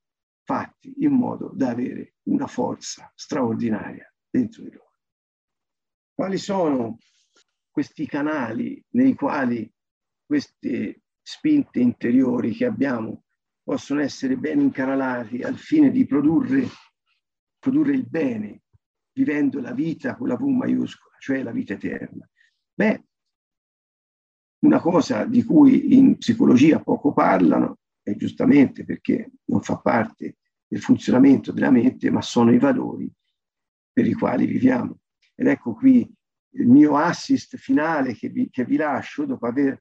fatti 0.44 0.94
in 1.04 1.12
modo 1.12 1.50
da 1.54 1.68
avere 1.68 2.14
una 2.28 2.46
forza 2.46 3.12
straordinaria 3.14 4.10
dentro 4.30 4.62
di 4.62 4.70
loro. 4.70 4.92
Quali 6.14 6.38
sono 6.38 6.96
questi 7.70 8.06
canali 8.06 8.82
nei 8.92 9.14
quali 9.14 9.70
queste 10.24 11.03
spinte 11.26 11.80
interiori 11.80 12.52
che 12.52 12.66
abbiamo 12.66 13.24
possono 13.62 14.02
essere 14.02 14.36
ben 14.36 14.60
incanalati 14.60 15.40
al 15.40 15.56
fine 15.56 15.90
di 15.90 16.04
produrre, 16.04 16.68
produrre 17.58 17.94
il 17.94 18.06
bene, 18.06 18.64
vivendo 19.12 19.58
la 19.60 19.72
vita 19.72 20.16
con 20.16 20.28
la 20.28 20.36
V 20.36 20.42
maiuscola, 20.42 21.16
cioè 21.18 21.42
la 21.42 21.50
vita 21.50 21.72
eterna. 21.72 22.28
Beh, 22.74 23.04
una 24.64 24.80
cosa 24.80 25.24
di 25.24 25.42
cui 25.42 25.96
in 25.96 26.18
psicologia 26.18 26.80
poco 26.80 27.14
parlano, 27.14 27.78
e 28.02 28.16
giustamente 28.16 28.84
perché 28.84 29.30
non 29.44 29.62
fa 29.62 29.78
parte 29.78 30.36
del 30.66 30.82
funzionamento 30.82 31.52
della 31.52 31.70
mente, 31.70 32.10
ma 32.10 32.20
sono 32.20 32.52
i 32.52 32.58
valori 32.58 33.10
per 33.90 34.06
i 34.06 34.12
quali 34.12 34.44
viviamo. 34.44 34.98
Ed 35.34 35.46
ecco 35.46 35.72
qui 35.72 36.06
il 36.56 36.68
mio 36.68 36.96
assist 36.96 37.56
finale 37.56 38.14
che 38.14 38.28
vi, 38.28 38.50
che 38.50 38.66
vi 38.66 38.76
lascio 38.76 39.24
dopo 39.24 39.46
aver 39.46 39.80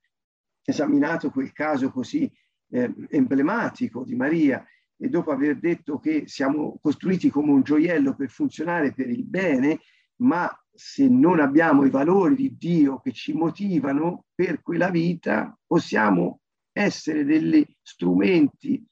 esaminato 0.63 1.29
quel 1.29 1.51
caso 1.51 1.91
così 1.91 2.31
eh, 2.69 2.93
emblematico 3.09 4.03
di 4.03 4.15
Maria 4.15 4.65
e 4.97 5.09
dopo 5.09 5.31
aver 5.31 5.59
detto 5.59 5.99
che 5.99 6.23
siamo 6.27 6.79
costruiti 6.81 7.29
come 7.29 7.51
un 7.51 7.61
gioiello 7.61 8.15
per 8.15 8.29
funzionare 8.29 8.93
per 8.93 9.09
il 9.09 9.25
bene, 9.25 9.79
ma 10.17 10.49
se 10.71 11.07
non 11.07 11.39
abbiamo 11.39 11.85
i 11.85 11.89
valori 11.89 12.35
di 12.35 12.55
Dio 12.57 12.99
che 12.99 13.11
ci 13.11 13.33
motivano 13.33 14.25
per 14.33 14.61
quella 14.61 14.89
vita, 14.89 15.57
possiamo 15.65 16.39
essere 16.71 17.25
degli 17.25 17.65
strumenti 17.81 18.83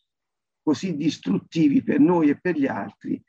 così 0.61 0.95
distruttivi 0.95 1.81
per 1.81 1.99
noi 1.99 2.29
e 2.29 2.39
per 2.39 2.57
gli 2.57 2.67
altri 2.67 3.21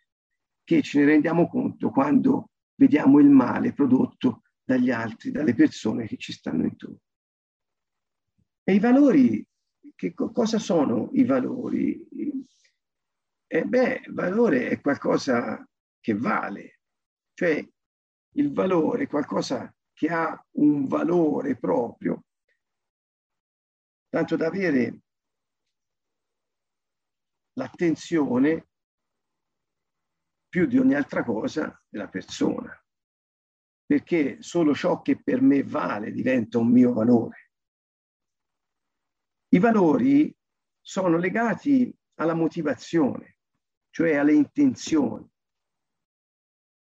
che 0.65 0.83
ce 0.83 1.01
ne 1.01 1.05
rendiamo 1.07 1.49
conto 1.49 1.91
quando 1.91 2.51
vediamo 2.75 3.19
il 3.19 3.29
male 3.29 3.73
prodotto 3.73 4.43
dagli 4.65 4.91
altri, 4.91 5.31
dalle 5.31 5.55
persone 5.55 6.07
che 6.07 6.17
ci 6.17 6.33
stanno 6.33 6.65
intorno. 6.65 6.99
E 8.65 8.75
i 8.75 8.79
valori, 8.79 9.45
che 9.97 10.15
cosa 10.15 10.59
sono 10.59 11.09
i 11.13 11.25
valori? 11.25 12.07
Eh 13.47 13.65
beh, 13.65 14.03
valore 14.11 14.69
è 14.69 14.81
qualcosa 14.81 15.69
che 16.01 16.15
vale, 16.15 16.81
cioè 17.35 17.69
il 18.35 18.53
valore 18.53 19.05
è 19.05 19.07
qualcosa 19.09 19.75
che 19.93 20.09
ha 20.09 20.47
un 20.53 20.87
valore 20.87 21.59
proprio, 21.59 22.25
tanto 24.09 24.37
da 24.37 24.47
avere 24.47 25.01
l'attenzione 27.55 28.69
più 30.49 30.67
di 30.67 30.79
ogni 30.79 30.95
altra 30.95 31.25
cosa 31.25 31.83
della 31.89 32.09
persona, 32.09 32.73
perché 33.85 34.41
solo 34.41 34.73
ciò 34.73 35.03
che 35.03 35.21
per 35.21 35.43
me 35.43 35.63
vale 35.63 36.13
diventa 36.13 36.59
un 36.59 36.71
mio 36.71 36.93
valore. 36.93 37.52
I 39.55 39.59
valori 39.59 40.35
sono 40.81 41.19
legati 41.19 41.95
alla 42.15 42.33
motivazione, 42.33 43.37
cioè 43.91 44.15
alle 44.17 44.33
intenzioni. 44.33 45.29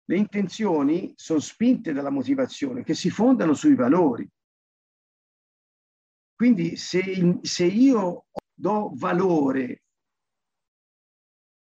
Le 0.07 0.17
intenzioni 0.17 1.13
sono 1.15 1.39
spinte 1.39 1.93
dalla 1.93 2.09
motivazione, 2.09 2.83
che 2.83 2.95
si 2.95 3.11
fondano 3.11 3.53
sui 3.53 3.75
valori. 3.75 4.27
Quindi 6.33 6.75
se, 6.75 7.37
se 7.41 7.65
io 7.65 8.25
do 8.51 8.91
valore, 8.95 9.83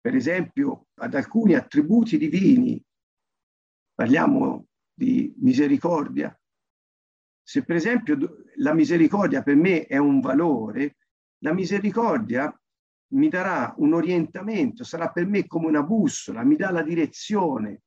per 0.01 0.15
esempio, 0.15 0.87
ad 0.95 1.13
alcuni 1.13 1.53
attributi 1.53 2.17
divini, 2.17 2.83
parliamo 3.93 4.67
di 4.91 5.35
misericordia, 5.37 6.35
se 7.47 7.63
per 7.63 7.75
esempio 7.75 8.17
la 8.55 8.73
misericordia 8.73 9.43
per 9.43 9.55
me 9.55 9.85
è 9.85 9.97
un 9.97 10.19
valore, 10.19 10.97
la 11.43 11.53
misericordia 11.53 12.51
mi 13.09 13.29
darà 13.29 13.71
un 13.77 13.93
orientamento, 13.93 14.83
sarà 14.83 15.11
per 15.11 15.27
me 15.27 15.45
come 15.45 15.67
una 15.67 15.83
bussola, 15.83 16.43
mi 16.43 16.55
dà 16.55 16.71
la 16.71 16.81
direzione, 16.81 17.83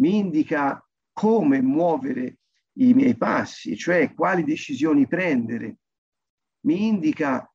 mi 0.00 0.18
indica 0.18 0.86
come 1.10 1.62
muovere 1.62 2.40
i 2.74 2.92
miei 2.92 3.16
passi, 3.16 3.78
cioè 3.78 4.12
quali 4.12 4.44
decisioni 4.44 5.06
prendere, 5.06 5.78
mi 6.66 6.86
indica 6.86 7.50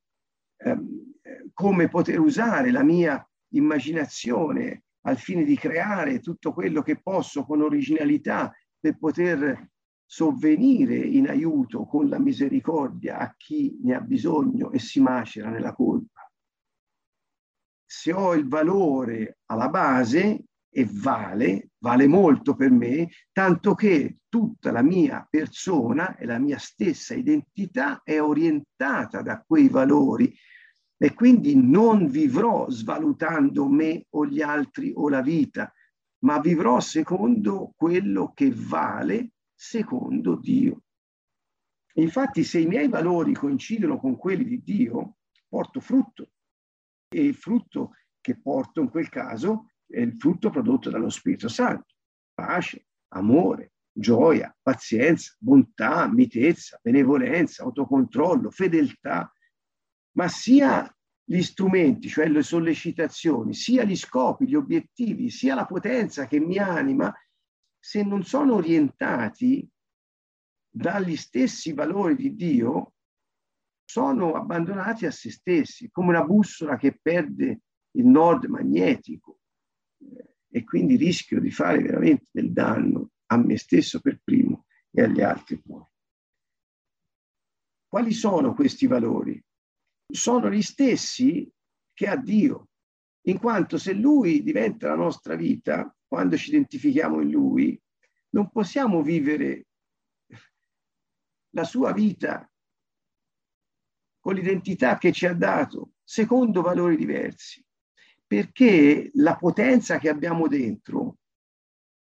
ehm, 0.58 1.20
come 1.54 1.88
poter 1.88 2.20
usare 2.20 2.72
la 2.72 2.82
mia 2.82 3.24
immaginazione 3.50 4.86
al 5.02 5.20
fine 5.20 5.44
di 5.44 5.56
creare 5.56 6.20
tutto 6.20 6.52
quello 6.52 6.82
che 6.82 7.00
posso 7.00 7.46
con 7.46 7.62
originalità 7.62 8.52
per 8.80 8.98
poter 8.98 9.70
sovvenire 10.14 10.98
in 10.98 11.30
aiuto 11.30 11.86
con 11.86 12.10
la 12.10 12.20
misericordia 12.20 13.20
a 13.20 13.34
chi 13.38 13.80
ne 13.82 13.96
ha 13.96 14.02
bisogno 14.02 14.70
e 14.72 14.78
si 14.78 15.00
macera 15.00 15.50
nella 15.50 15.72
colpa. 15.72 16.30
Se 17.86 18.12
ho 18.12 18.34
il 18.34 18.46
valore 18.46 19.38
alla 19.46 19.70
base 19.70 20.44
e 20.70 20.86
vale, 20.92 21.70
vale 21.78 22.08
molto 22.08 22.56
per 22.56 22.72
me, 22.72 23.08
tanto 23.32 23.74
che 23.74 24.18
tutta 24.28 24.74
la 24.74 24.82
mia 24.82 25.26
persona 25.30 26.18
e 26.18 26.26
la 26.26 26.40
mia 26.40 26.58
stessa 26.58 27.14
identità 27.14 28.02
è 28.04 28.20
orientata 28.20 29.22
da 29.22 29.42
quei 29.48 29.70
valori 29.70 30.38
e 30.98 31.14
quindi 31.14 31.56
non 31.56 32.08
vivrò 32.08 32.70
svalutando 32.70 33.70
me 33.70 34.08
o 34.10 34.26
gli 34.26 34.42
altri 34.42 34.92
o 34.94 35.08
la 35.08 35.22
vita, 35.22 35.72
ma 36.26 36.38
vivrò 36.42 36.82
secondo 36.82 37.72
quello 37.78 38.34
che 38.36 38.52
vale 38.54 39.31
secondo 39.62 40.38
Dio. 40.38 40.82
Infatti, 41.94 42.44
se 42.44 42.60
i 42.60 42.66
miei 42.66 42.88
valori 42.88 43.34
coincidono 43.34 44.00
con 44.00 44.18
quelli 44.18 44.44
di 44.44 44.64
Dio, 44.64 45.18
porto 45.48 45.80
frutto. 45.80 46.32
E 47.08 47.24
il 47.24 47.36
frutto 47.36 47.92
che 48.20 48.40
porto 48.42 48.82
in 48.82 48.90
quel 48.90 49.08
caso 49.10 49.70
è 49.86 50.00
il 50.00 50.16
frutto 50.18 50.50
prodotto 50.50 50.90
dallo 50.90 51.10
Spirito 51.10 51.48
Santo. 51.48 51.94
Pace, 52.34 52.88
amore, 53.10 53.74
gioia, 53.92 54.56
pazienza, 54.60 55.36
bontà, 55.38 56.12
mitezza, 56.12 56.80
benevolenza, 56.82 57.62
autocontrollo, 57.62 58.50
fedeltà, 58.50 59.32
ma 60.14 60.28
sia 60.28 60.92
gli 61.24 61.42
strumenti, 61.44 62.08
cioè 62.10 62.28
le 62.28 62.42
sollecitazioni, 62.42 63.54
sia 63.54 63.84
gli 63.84 63.96
scopi, 63.96 64.48
gli 64.48 64.56
obiettivi, 64.56 65.30
sia 65.30 65.54
la 65.54 65.68
potenza 65.68 66.26
che 66.26 66.40
mi 66.40 66.58
anima, 66.58 67.14
se 67.84 68.04
non 68.04 68.24
sono 68.24 68.56
orientati 68.56 69.68
dagli 70.70 71.16
stessi 71.18 71.74
valori 71.74 72.16
di 72.16 72.36
Dio, 72.36 72.94
sono 73.84 74.36
abbandonati 74.36 75.08
a 75.08 75.12
se 75.12 75.32
stessi, 75.32 75.90
come 75.90 76.10
una 76.10 76.24
bussola 76.24 76.78
che 76.78 76.98
perde 77.02 77.62
il 77.96 78.06
nord 78.06 78.46
magnetico 78.46 79.40
e 80.48 80.64
quindi 80.64 80.96
rischio 80.96 81.42
di 81.42 81.50
fare 81.50 81.82
veramente 81.82 82.30
del 82.32 82.54
danno 82.54 83.10
a 83.26 83.38
me 83.38 83.58
stesso 83.58 84.00
per 84.00 84.22
primo 84.24 84.66
e 84.92 85.02
agli 85.02 85.22
altri 85.22 85.60
poi. 85.60 85.84
Quali 87.88 88.14
sono 88.14 88.54
questi 88.54 88.86
valori? 88.88 89.44
Sono 90.08 90.50
gli 90.50 90.62
stessi 90.62 91.52
che 91.94 92.08
ha 92.08 92.16
Dio, 92.16 92.70
in 93.28 93.40
quanto 93.40 93.78
se 93.78 93.94
Lui 93.94 94.44
diventa 94.44 94.88
la 94.90 94.96
nostra 94.96 95.36
vita, 95.36 95.94
quando 96.12 96.36
ci 96.36 96.50
identifichiamo 96.50 97.22
in 97.22 97.30
Lui, 97.30 97.82
non 98.32 98.50
possiamo 98.50 99.02
vivere 99.02 99.68
la 101.52 101.64
sua 101.64 101.94
vita 101.94 102.52
con 104.20 104.34
l'identità 104.36 104.98
che 104.98 105.14
ci 105.14 105.26
ha 105.26 105.34
dato, 105.34 105.94
secondo 106.04 106.62
valori 106.62 106.98
diversi, 106.98 107.66
perché 108.28 109.10
la 109.14 109.38
potenza 109.38 110.00
che 110.00 110.10
abbiamo 110.10 110.50
dentro 110.50 111.20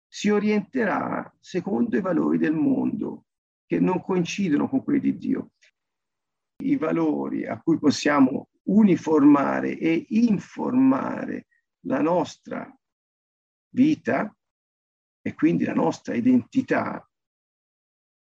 si 0.07 0.30
orienterà 0.30 1.34
secondo 1.40 1.96
i 1.96 2.00
valori 2.00 2.38
del 2.38 2.54
mondo, 2.54 3.24
che 3.66 3.80
non 3.80 4.00
coincidono 4.04 4.68
con 4.68 4.84
quelli 4.84 5.00
di 5.00 5.16
Dio. 5.16 5.50
I 6.62 6.76
valori 6.76 7.44
a 7.44 7.61
cui 7.61 7.76
possiamo 7.76 8.50
uniformare 8.68 9.76
e 9.76 10.07
informare 10.11 11.48
la 11.86 12.00
nostra 12.00 12.72
vita 13.77 14.35
e 15.20 15.35
quindi 15.35 15.64
la 15.64 15.74
nostra 15.74 16.14
identità 16.14 17.07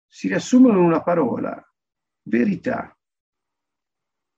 si 0.05 0.27
riassumono 0.27 0.79
in 0.79 0.85
una 0.85 1.03
parola, 1.03 1.63
verità. 2.23 2.97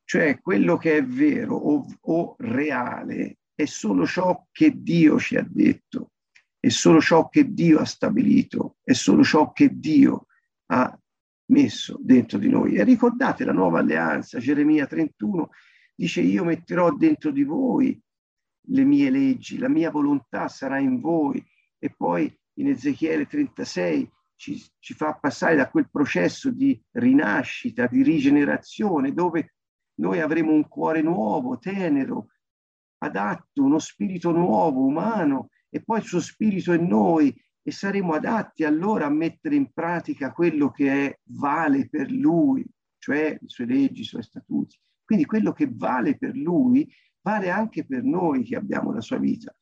Cioè 0.04 0.40
quello 0.40 0.76
che 0.76 0.98
è 0.98 1.04
vero 1.04 1.56
o, 1.56 1.86
o 2.00 2.36
reale 2.38 3.38
è 3.54 3.64
solo 3.64 4.06
ciò 4.06 4.46
che 4.50 4.82
Dio 4.82 5.18
ci 5.18 5.36
ha 5.36 5.46
detto, 5.48 6.12
è 6.58 6.68
solo 6.68 7.00
ciò 7.00 7.28
che 7.28 7.52
Dio 7.52 7.78
ha 7.78 7.84
stabilito, 7.84 8.76
è 8.82 8.92
solo 8.92 9.22
ciò 9.22 9.52
che 9.52 9.78
Dio 9.78 10.26
ha 10.66 10.98
messo 11.46 11.98
dentro 12.00 12.38
di 12.38 12.48
noi. 12.50 12.74
E 12.74 12.84
ricordate 12.84 13.44
la 13.44 13.52
nuova 13.52 13.78
alleanza, 13.78 14.38
Geremia 14.38 14.86
31, 14.86 15.50
dice 15.94 16.20
io 16.20 16.44
metterò 16.44 16.94
dentro 16.94 17.30
di 17.30 17.44
voi 17.44 18.00
le 18.70 18.84
mie 18.84 19.10
leggi, 19.10 19.58
la 19.58 19.68
mia 19.68 19.90
volontà 19.90 20.48
sarà 20.48 20.78
in 20.78 21.00
voi. 21.00 21.44
E 21.78 21.94
poi 21.96 22.32
in 22.54 22.68
Ezechiele 22.68 23.26
36 23.26 24.10
ci, 24.34 24.62
ci 24.78 24.94
fa 24.94 25.14
passare 25.14 25.56
da 25.56 25.68
quel 25.68 25.88
processo 25.90 26.50
di 26.50 26.80
rinascita, 26.92 27.86
di 27.86 28.02
rigenerazione, 28.02 29.12
dove 29.12 29.54
noi 29.98 30.20
avremo 30.20 30.52
un 30.52 30.68
cuore 30.68 31.02
nuovo, 31.02 31.58
tenero, 31.58 32.28
adatto, 32.98 33.62
uno 33.62 33.78
spirito 33.78 34.30
nuovo, 34.30 34.84
umano, 34.84 35.50
e 35.68 35.82
poi 35.82 35.98
il 35.98 36.04
suo 36.04 36.20
spirito 36.20 36.72
in 36.72 36.86
noi 36.86 37.34
e 37.62 37.70
saremo 37.70 38.14
adatti 38.14 38.64
allora 38.64 39.06
a 39.06 39.10
mettere 39.10 39.54
in 39.54 39.72
pratica 39.72 40.32
quello 40.32 40.70
che 40.70 41.06
è, 41.06 41.18
vale 41.30 41.88
per 41.88 42.10
lui, 42.10 42.64
cioè 42.98 43.36
le 43.38 43.48
sue 43.48 43.66
leggi, 43.66 44.00
i 44.00 44.04
suoi 44.04 44.22
statuti. 44.22 44.78
Quindi 45.04 45.26
quello 45.26 45.52
che 45.52 45.68
vale 45.70 46.16
per 46.16 46.34
lui 46.34 46.88
vale 47.22 47.50
anche 47.50 47.84
per 47.84 48.02
noi 48.02 48.44
che 48.44 48.56
abbiamo 48.56 48.92
la 48.92 49.00
sua 49.00 49.18
vita. 49.18 49.54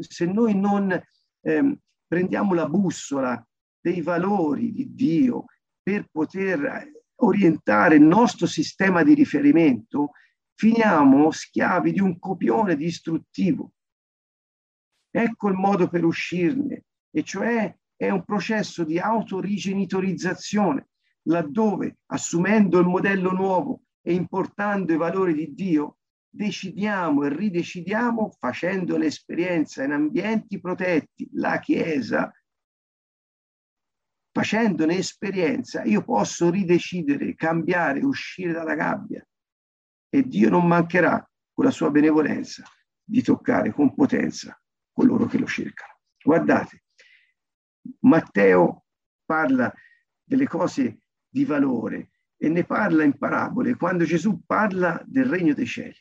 Se 0.00 0.24
noi 0.26 0.58
non 0.58 0.98
ehm, 1.40 1.78
prendiamo 2.06 2.54
la 2.54 2.68
bussola 2.68 3.44
dei 3.80 4.00
valori 4.00 4.72
di 4.72 4.94
Dio 4.94 5.44
per 5.82 6.06
poter 6.10 6.90
orientare 7.16 7.96
il 7.96 8.02
nostro 8.02 8.46
sistema 8.46 9.02
di 9.02 9.14
riferimento, 9.14 10.12
finiamo 10.54 11.30
schiavi 11.30 11.92
di 11.92 12.00
un 12.00 12.18
copione 12.18 12.76
distruttivo. 12.76 13.72
Ecco 15.10 15.48
il 15.48 15.54
modo 15.54 15.88
per 15.88 16.04
uscirne, 16.04 16.84
e 17.10 17.22
cioè 17.22 17.74
è 17.96 18.10
un 18.10 18.24
processo 18.24 18.84
di 18.84 18.98
autorigenitorizzazione, 18.98 20.88
laddove 21.22 21.98
assumendo 22.06 22.78
il 22.78 22.86
modello 22.86 23.32
nuovo 23.32 23.82
e 24.02 24.14
importando 24.14 24.92
i 24.92 24.96
valori 24.96 25.34
di 25.34 25.52
Dio, 25.54 25.98
decidiamo 26.30 27.24
e 27.24 27.34
ridecidiamo 27.34 28.30
facendo 28.38 28.96
l'esperienza 28.96 29.82
in 29.82 29.92
ambienti 29.92 30.60
protetti, 30.60 31.28
la 31.32 31.58
Chiesa, 31.58 32.32
facendone 34.32 34.96
esperienza, 34.96 35.82
io 35.82 36.02
posso 36.02 36.50
ridecidere, 36.50 37.34
cambiare, 37.34 38.04
uscire 38.04 38.52
dalla 38.52 38.76
gabbia 38.76 39.26
e 40.08 40.22
Dio 40.22 40.48
non 40.50 40.66
mancherà 40.66 41.28
con 41.52 41.64
la 41.64 41.70
sua 41.70 41.90
benevolenza 41.90 42.64
di 43.02 43.22
toccare 43.22 43.72
con 43.72 43.94
potenza 43.94 44.58
coloro 44.92 45.26
che 45.26 45.38
lo 45.38 45.46
cercano. 45.46 45.98
Guardate, 46.22 46.84
Matteo 48.00 48.84
parla 49.24 49.72
delle 50.22 50.46
cose 50.46 51.00
di 51.28 51.44
valore 51.44 52.10
e 52.36 52.48
ne 52.48 52.64
parla 52.64 53.02
in 53.04 53.16
parabole 53.18 53.76
quando 53.76 54.04
Gesù 54.04 54.42
parla 54.44 55.02
del 55.06 55.24
regno 55.24 55.54
dei 55.54 55.66
cieli. 55.66 55.96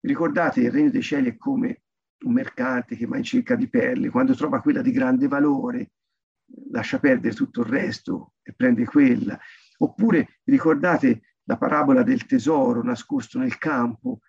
Ricordate, 0.00 0.60
il 0.60 0.70
regno 0.70 0.90
dei 0.90 1.02
cieli 1.02 1.30
è 1.30 1.36
come 1.36 1.82
un 2.24 2.32
mercante 2.32 2.96
che 2.96 3.06
va 3.06 3.16
in 3.16 3.22
cerca 3.22 3.54
di 3.54 3.68
perle, 3.68 4.10
quando 4.10 4.34
trova 4.34 4.60
quella 4.60 4.82
di 4.82 4.92
grande 4.92 5.28
valore, 5.28 5.92
lascia 6.70 6.98
perdere 6.98 7.34
tutto 7.34 7.60
il 7.60 7.68
resto 7.68 8.34
e 8.42 8.52
prende 8.52 8.84
quella. 8.84 9.38
Oppure 9.78 10.40
ricordate 10.44 11.36
la 11.44 11.56
parabola 11.56 12.02
del 12.02 12.26
tesoro 12.26 12.82
nascosto 12.82 13.38
nel 13.38 13.58
campo, 13.58 14.20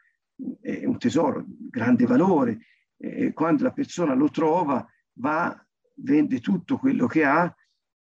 è 0.61 0.85
un 0.85 0.97
tesoro 0.97 1.43
di 1.45 1.67
grande 1.69 2.05
valore, 2.05 2.65
e 2.97 3.33
quando 3.33 3.63
la 3.63 3.71
persona 3.71 4.13
lo 4.13 4.29
trova 4.29 4.85
va, 5.13 5.67
vende 5.95 6.39
tutto 6.39 6.77
quello 6.77 7.07
che 7.07 7.25
ha 7.25 7.53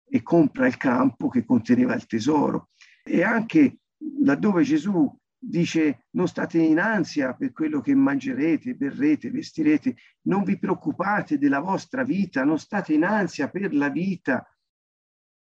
e 0.04 0.22
compra 0.22 0.66
il 0.66 0.76
campo 0.76 1.28
che 1.28 1.44
conteneva 1.44 1.94
il 1.94 2.06
tesoro. 2.06 2.70
E 3.02 3.22
anche 3.22 3.78
laddove 4.22 4.62
Gesù 4.62 5.10
dice 5.44 6.06
non 6.10 6.28
state 6.28 6.58
in 6.58 6.78
ansia 6.78 7.34
per 7.34 7.52
quello 7.52 7.80
che 7.80 7.94
mangerete, 7.94 8.74
berrete, 8.74 9.30
vestirete, 9.30 9.96
non 10.22 10.44
vi 10.44 10.56
preoccupate 10.56 11.36
della 11.36 11.58
vostra 11.58 12.04
vita, 12.04 12.44
non 12.44 12.58
state 12.58 12.94
in 12.94 13.02
ansia 13.02 13.48
per 13.48 13.74
la 13.74 13.88
vita, 13.88 14.46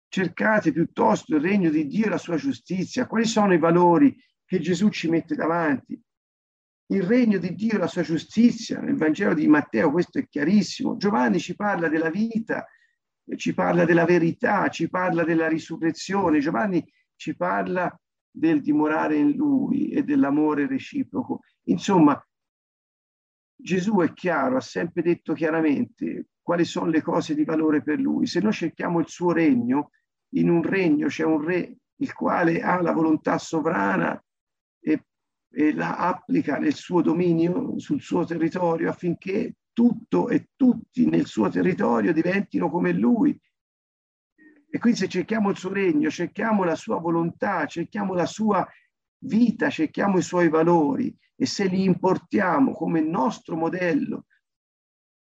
cercate 0.07 0.71
piuttosto 0.71 1.35
il 1.35 1.41
regno 1.41 1.69
di 1.69 1.85
Dio 1.85 2.05
e 2.05 2.09
la 2.09 2.17
sua 2.17 2.37
giustizia. 2.37 3.07
Quali 3.07 3.25
sono 3.25 3.53
i 3.53 3.59
valori 3.59 4.15
che 4.45 4.59
Gesù 4.59 4.89
ci 4.89 5.09
mette 5.09 5.35
davanti? 5.35 6.01
Il 6.91 7.03
regno 7.03 7.37
di 7.37 7.53
Dio 7.53 7.73
e 7.73 7.77
la 7.77 7.87
sua 7.87 8.01
giustizia. 8.01 8.79
Nel 8.79 8.95
Vangelo 8.95 9.33
di 9.33 9.47
Matteo 9.47 9.91
questo 9.91 10.17
è 10.17 10.27
chiarissimo. 10.27 10.95
Giovanni 10.95 11.39
ci 11.39 11.55
parla 11.55 11.89
della 11.89 12.09
vita, 12.09 12.65
ci 13.35 13.53
parla 13.53 13.83
della 13.83 14.05
verità, 14.05 14.69
ci 14.69 14.89
parla 14.89 15.25
della 15.25 15.47
risurrezione. 15.47 16.39
Giovanni 16.39 16.83
ci 17.15 17.35
parla 17.35 17.93
del 18.39 18.61
dimorare 18.61 19.17
in 19.17 19.31
lui 19.31 19.89
e 19.89 20.03
dell'amore 20.03 20.65
reciproco. 20.65 21.41
Insomma, 21.63 22.19
Gesù 23.53 23.97
è 23.97 24.13
chiaro, 24.13 24.55
ha 24.55 24.61
sempre 24.61 25.01
detto 25.01 25.33
chiaramente 25.33 26.27
quali 26.41 26.63
sono 26.63 26.89
le 26.89 27.01
cose 27.01 27.35
di 27.35 27.43
valore 27.43 27.83
per 27.83 27.99
lui. 27.99 28.25
Se 28.25 28.39
noi 28.39 28.53
cerchiamo 28.53 28.99
il 28.99 29.07
suo 29.09 29.33
regno, 29.33 29.91
in 30.35 30.49
un 30.49 30.63
regno 30.63 31.07
c'è 31.07 31.25
un 31.25 31.43
re 31.43 31.75
il 32.01 32.13
quale 32.13 32.61
ha 32.61 32.81
la 32.81 32.93
volontà 32.93 33.37
sovrana 33.37 34.23
e, 34.79 35.05
e 35.51 35.73
la 35.73 35.97
applica 35.97 36.57
nel 36.57 36.73
suo 36.73 37.01
dominio, 37.01 37.77
sul 37.77 38.01
suo 38.01 38.23
territorio, 38.23 38.89
affinché 38.89 39.55
tutto 39.73 40.29
e 40.29 40.51
tutti 40.55 41.09
nel 41.09 41.25
suo 41.25 41.49
territorio 41.49 42.13
diventino 42.13 42.69
come 42.69 42.93
lui. 42.93 43.37
E 44.71 44.77
quindi 44.77 44.99
se 44.99 45.07
cerchiamo 45.07 45.49
il 45.49 45.57
suo 45.57 45.73
regno, 45.73 46.09
cerchiamo 46.09 46.63
la 46.63 46.75
sua 46.75 46.99
volontà, 46.99 47.65
cerchiamo 47.65 48.13
la 48.13 48.27
sua 48.27 48.67
vita, 49.19 49.69
cerchiamo 49.69 50.17
i 50.17 50.21
suoi 50.21 50.47
valori. 50.47 51.15
E 51.35 51.45
se 51.45 51.65
li 51.65 51.83
importiamo 51.83 52.73
come 52.73 53.01
nostro 53.01 53.55
modello 53.55 54.25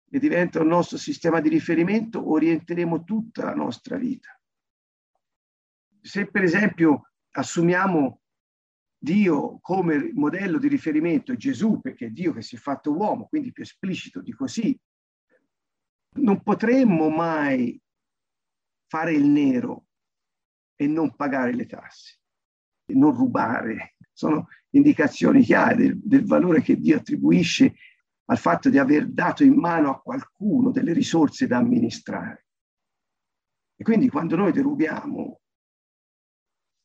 e 0.09 0.19
diventa 0.19 0.59
il 0.59 0.67
nostro 0.67 0.97
sistema 0.97 1.39
di 1.39 1.49
riferimento, 1.49 2.29
orienteremo 2.29 3.03
tutta 3.03 3.45
la 3.45 3.53
nostra 3.53 3.97
vita. 3.97 4.37
Se 6.01 6.29
per 6.29 6.43
esempio 6.43 7.11
assumiamo 7.31 8.21
Dio 8.97 9.59
come 9.61 10.11
modello 10.13 10.57
di 10.57 10.67
riferimento 10.67 11.35
Gesù, 11.35 11.79
perché 11.79 12.07
è 12.07 12.09
Dio 12.09 12.33
che 12.33 12.41
si 12.41 12.55
è 12.55 12.59
fatto 12.59 12.93
uomo, 12.95 13.27
quindi 13.27 13.51
più 13.51 13.63
esplicito 13.63 14.21
di 14.21 14.31
così, 14.33 14.77
non 16.15 16.41
potremmo 16.41 17.09
mai 17.09 17.79
fare 18.87 19.13
il 19.13 19.25
nero 19.25 19.85
e 20.75 20.87
non 20.87 21.15
pagare 21.15 21.53
le 21.53 21.65
tasse, 21.65 22.19
e 22.85 22.93
non 22.93 23.15
rubare. 23.15 23.95
Sono 24.13 24.47
indicazioni 24.71 25.43
chiare 25.43 25.75
del, 25.75 25.99
del 25.99 26.25
valore 26.25 26.61
che 26.61 26.77
Dio 26.77 26.97
attribuisce 26.97 27.75
al 28.25 28.37
fatto 28.37 28.69
di 28.69 28.77
aver 28.77 29.07
dato 29.07 29.43
in 29.43 29.53
mano 29.53 29.89
a 29.89 30.01
qualcuno 30.01 30.71
delle 30.71 30.93
risorse 30.93 31.47
da 31.47 31.57
amministrare. 31.57 32.47
E 33.75 33.83
quindi 33.83 34.09
quando 34.09 34.35
noi 34.35 34.51
derubiamo 34.51 35.41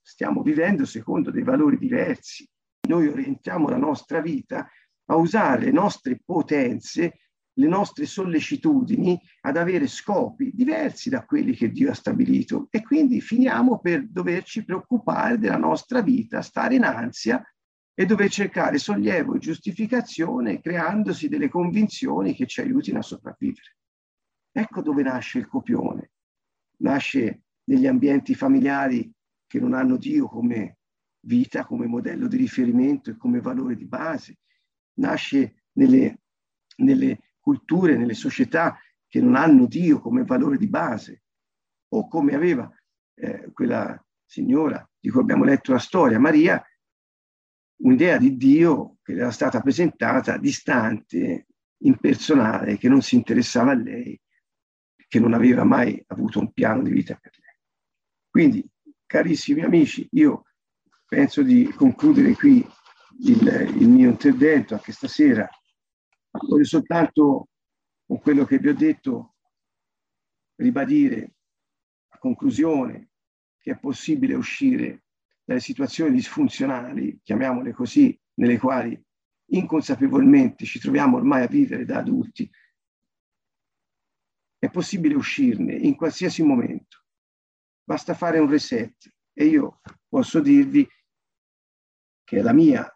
stiamo 0.02 0.42
vivendo 0.42 0.84
secondo 0.84 1.30
dei 1.30 1.44
valori 1.44 1.78
diversi. 1.78 2.48
Noi 2.88 3.06
orientiamo 3.06 3.68
la 3.68 3.76
nostra 3.76 4.20
vita 4.20 4.68
a 5.06 5.16
usare 5.16 5.66
le 5.66 5.70
nostre 5.70 6.20
potenze, 6.24 7.20
le 7.54 7.66
nostre 7.66 8.06
sollecitudini 8.06 9.20
ad 9.42 9.56
avere 9.56 9.86
scopi 9.86 10.50
diversi 10.54 11.10
da 11.10 11.24
quelli 11.24 11.54
che 11.54 11.70
Dio 11.70 11.90
ha 11.90 11.94
stabilito 11.94 12.68
e 12.70 12.82
quindi 12.82 13.20
finiamo 13.20 13.78
per 13.78 14.08
doverci 14.08 14.64
preoccupare 14.64 15.38
della 15.38 15.58
nostra 15.58 16.00
vita, 16.00 16.40
stare 16.40 16.76
in 16.76 16.84
ansia 16.84 17.42
e 17.94 18.06
dover 18.06 18.30
cercare 18.30 18.78
sollievo 18.78 19.34
e 19.34 19.38
giustificazione 19.38 20.60
creandosi 20.60 21.28
delle 21.28 21.48
convinzioni 21.48 22.34
che 22.34 22.46
ci 22.46 22.60
aiutino 22.60 23.00
a 23.00 23.02
sopravvivere. 23.02 23.76
Ecco 24.50 24.80
dove 24.82 25.02
nasce 25.02 25.38
il 25.38 25.46
copione. 25.46 26.12
Nasce 26.78 27.42
negli 27.64 27.86
ambienti 27.86 28.34
familiari 28.34 29.10
che 29.46 29.60
non 29.60 29.74
hanno 29.74 29.96
Dio 29.96 30.26
come 30.26 30.78
vita, 31.20 31.64
come 31.64 31.86
modello 31.86 32.26
di 32.26 32.36
riferimento 32.36 33.10
e 33.10 33.16
come 33.16 33.40
valore 33.40 33.76
di 33.76 33.86
base. 33.86 34.38
Nasce 34.94 35.64
nelle, 35.72 36.20
nelle 36.76 37.18
culture, 37.42 37.96
nelle 37.96 38.14
società 38.14 38.78
che 39.06 39.20
non 39.20 39.34
hanno 39.34 39.66
Dio 39.66 40.00
come 40.00 40.24
valore 40.24 40.56
di 40.56 40.68
base, 40.68 41.24
o 41.88 42.08
come 42.08 42.34
aveva 42.34 42.72
eh, 43.14 43.50
quella 43.52 44.02
signora 44.24 44.88
di 44.98 45.10
cui 45.10 45.20
abbiamo 45.20 45.44
letto 45.44 45.72
la 45.72 45.78
storia, 45.78 46.18
Maria, 46.18 46.64
un'idea 47.82 48.16
di 48.16 48.36
Dio 48.36 48.96
che 49.02 49.12
le 49.12 49.20
era 49.22 49.30
stata 49.30 49.60
presentata 49.60 50.38
distante, 50.38 51.46
impersonale, 51.82 52.78
che 52.78 52.88
non 52.88 53.02
si 53.02 53.16
interessava 53.16 53.72
a 53.72 53.74
lei, 53.74 54.18
che 55.08 55.20
non 55.20 55.34
aveva 55.34 55.64
mai 55.64 56.02
avuto 56.06 56.38
un 56.38 56.52
piano 56.52 56.82
di 56.82 56.90
vita 56.90 57.18
per 57.20 57.32
lei. 57.38 57.56
Quindi 58.30 58.66
Carissimi 59.12 59.60
amici, 59.60 60.08
io 60.12 60.44
penso 61.06 61.42
di 61.42 61.70
concludere 61.76 62.32
qui 62.32 62.66
il, 63.24 63.74
il 63.78 63.86
mio 63.86 64.08
intervento 64.08 64.72
anche 64.72 64.92
stasera. 64.92 65.46
Voglio 66.32 66.64
soltanto, 66.64 67.48
con 68.06 68.20
quello 68.20 68.44
che 68.44 68.58
vi 68.58 68.68
ho 68.68 68.74
detto, 68.74 69.34
ribadire 70.56 71.34
a 72.08 72.18
conclusione 72.18 73.10
che 73.58 73.72
è 73.72 73.78
possibile 73.78 74.34
uscire 74.34 75.04
dalle 75.44 75.60
situazioni 75.60 76.12
disfunzionali, 76.12 77.20
chiamiamole 77.22 77.72
così, 77.72 78.18
nelle 78.34 78.58
quali 78.58 79.00
inconsapevolmente 79.46 80.64
ci 80.64 80.78
troviamo 80.78 81.16
ormai 81.16 81.42
a 81.42 81.48
vivere 81.48 81.84
da 81.84 81.98
adulti. 81.98 82.50
È 84.58 84.70
possibile 84.70 85.14
uscirne 85.14 85.74
in 85.74 85.94
qualsiasi 85.94 86.42
momento 86.42 87.02
basta 87.84 88.14
fare 88.14 88.38
un 88.38 88.48
reset 88.48 89.12
e 89.32 89.44
io 89.44 89.80
posso 90.08 90.40
dirvi 90.40 90.88
che 92.24 92.42
la 92.42 92.52
mia 92.52 92.88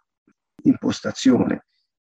impostazione, 0.63 1.66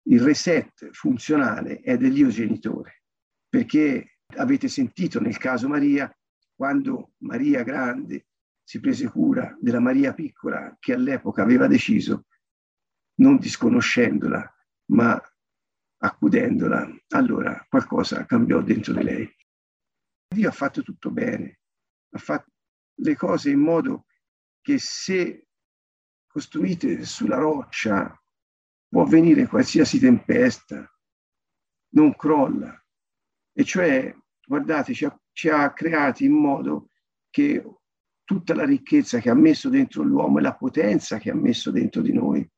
il 0.04 0.20
reset 0.20 0.90
funzionale 0.92 1.80
è 1.80 1.96
dell'io 1.96 2.28
genitore, 2.28 3.04
perché 3.48 4.18
avete 4.36 4.68
sentito 4.68 5.20
nel 5.20 5.36
caso 5.36 5.68
Maria, 5.68 6.12
quando 6.54 7.12
Maria 7.18 7.62
grande 7.62 8.26
si 8.62 8.80
prese 8.80 9.08
cura 9.08 9.56
della 9.60 9.80
Maria 9.80 10.14
piccola 10.14 10.76
che 10.78 10.94
all'epoca 10.94 11.42
aveva 11.42 11.66
deciso, 11.66 12.26
non 13.16 13.36
disconoscendola, 13.38 14.54
ma 14.92 15.20
accudendola, 16.02 16.88
allora 17.08 17.66
qualcosa 17.68 18.24
cambiò 18.24 18.62
dentro 18.62 18.94
di 18.94 19.02
lei. 19.02 19.36
Dio 20.28 20.48
ha 20.48 20.52
fatto 20.52 20.82
tutto 20.82 21.10
bene, 21.10 21.60
ha 22.10 22.18
fatto 22.18 22.50
le 22.94 23.16
cose 23.16 23.50
in 23.50 23.60
modo 23.60 24.06
che 24.60 24.78
se 24.78 25.48
costruite 26.26 27.04
sulla 27.04 27.36
roccia 27.36 28.19
può 28.90 29.02
avvenire 29.02 29.46
qualsiasi 29.46 29.98
tempesta, 29.98 30.84
non 31.94 32.14
crolla. 32.16 32.76
E 33.52 33.64
cioè, 33.64 34.14
guardate, 34.44 34.92
ci 34.92 35.04
ha, 35.04 35.20
ci 35.32 35.48
ha 35.48 35.72
creati 35.72 36.24
in 36.24 36.32
modo 36.32 36.90
che 37.30 37.64
tutta 38.24 38.54
la 38.54 38.64
ricchezza 38.64 39.20
che 39.20 39.30
ha 39.30 39.34
messo 39.34 39.68
dentro 39.68 40.02
l'uomo 40.02 40.38
e 40.38 40.42
la 40.42 40.56
potenza 40.56 41.18
che 41.18 41.30
ha 41.30 41.34
messo 41.34 41.70
dentro 41.70 42.02
di 42.02 42.12
noi 42.12 42.48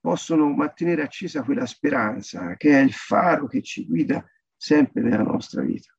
possono 0.00 0.48
mantenere 0.50 1.02
accesa 1.02 1.44
quella 1.44 1.66
speranza 1.66 2.56
che 2.56 2.70
è 2.70 2.82
il 2.82 2.92
faro 2.92 3.46
che 3.46 3.62
ci 3.62 3.86
guida 3.86 4.24
sempre 4.56 5.02
nella 5.02 5.22
nostra 5.22 5.62
vita 5.62 5.94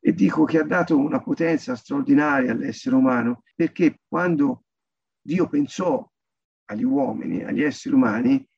e 0.00 0.14
dico 0.14 0.44
che 0.44 0.58
ha 0.58 0.64
dato 0.64 0.98
una 0.98 1.20
potenza 1.20 1.76
straordinaria 1.76 2.52
all'essere 2.52 2.96
umano, 2.96 3.42
perché 3.54 4.00
quando 4.08 4.64
Dio 5.20 5.46
pensò 5.46 6.10
agli 6.70 6.84
uomini, 6.84 7.42
agli 7.42 7.62
esseri 7.62 7.94
umani, 7.94 8.48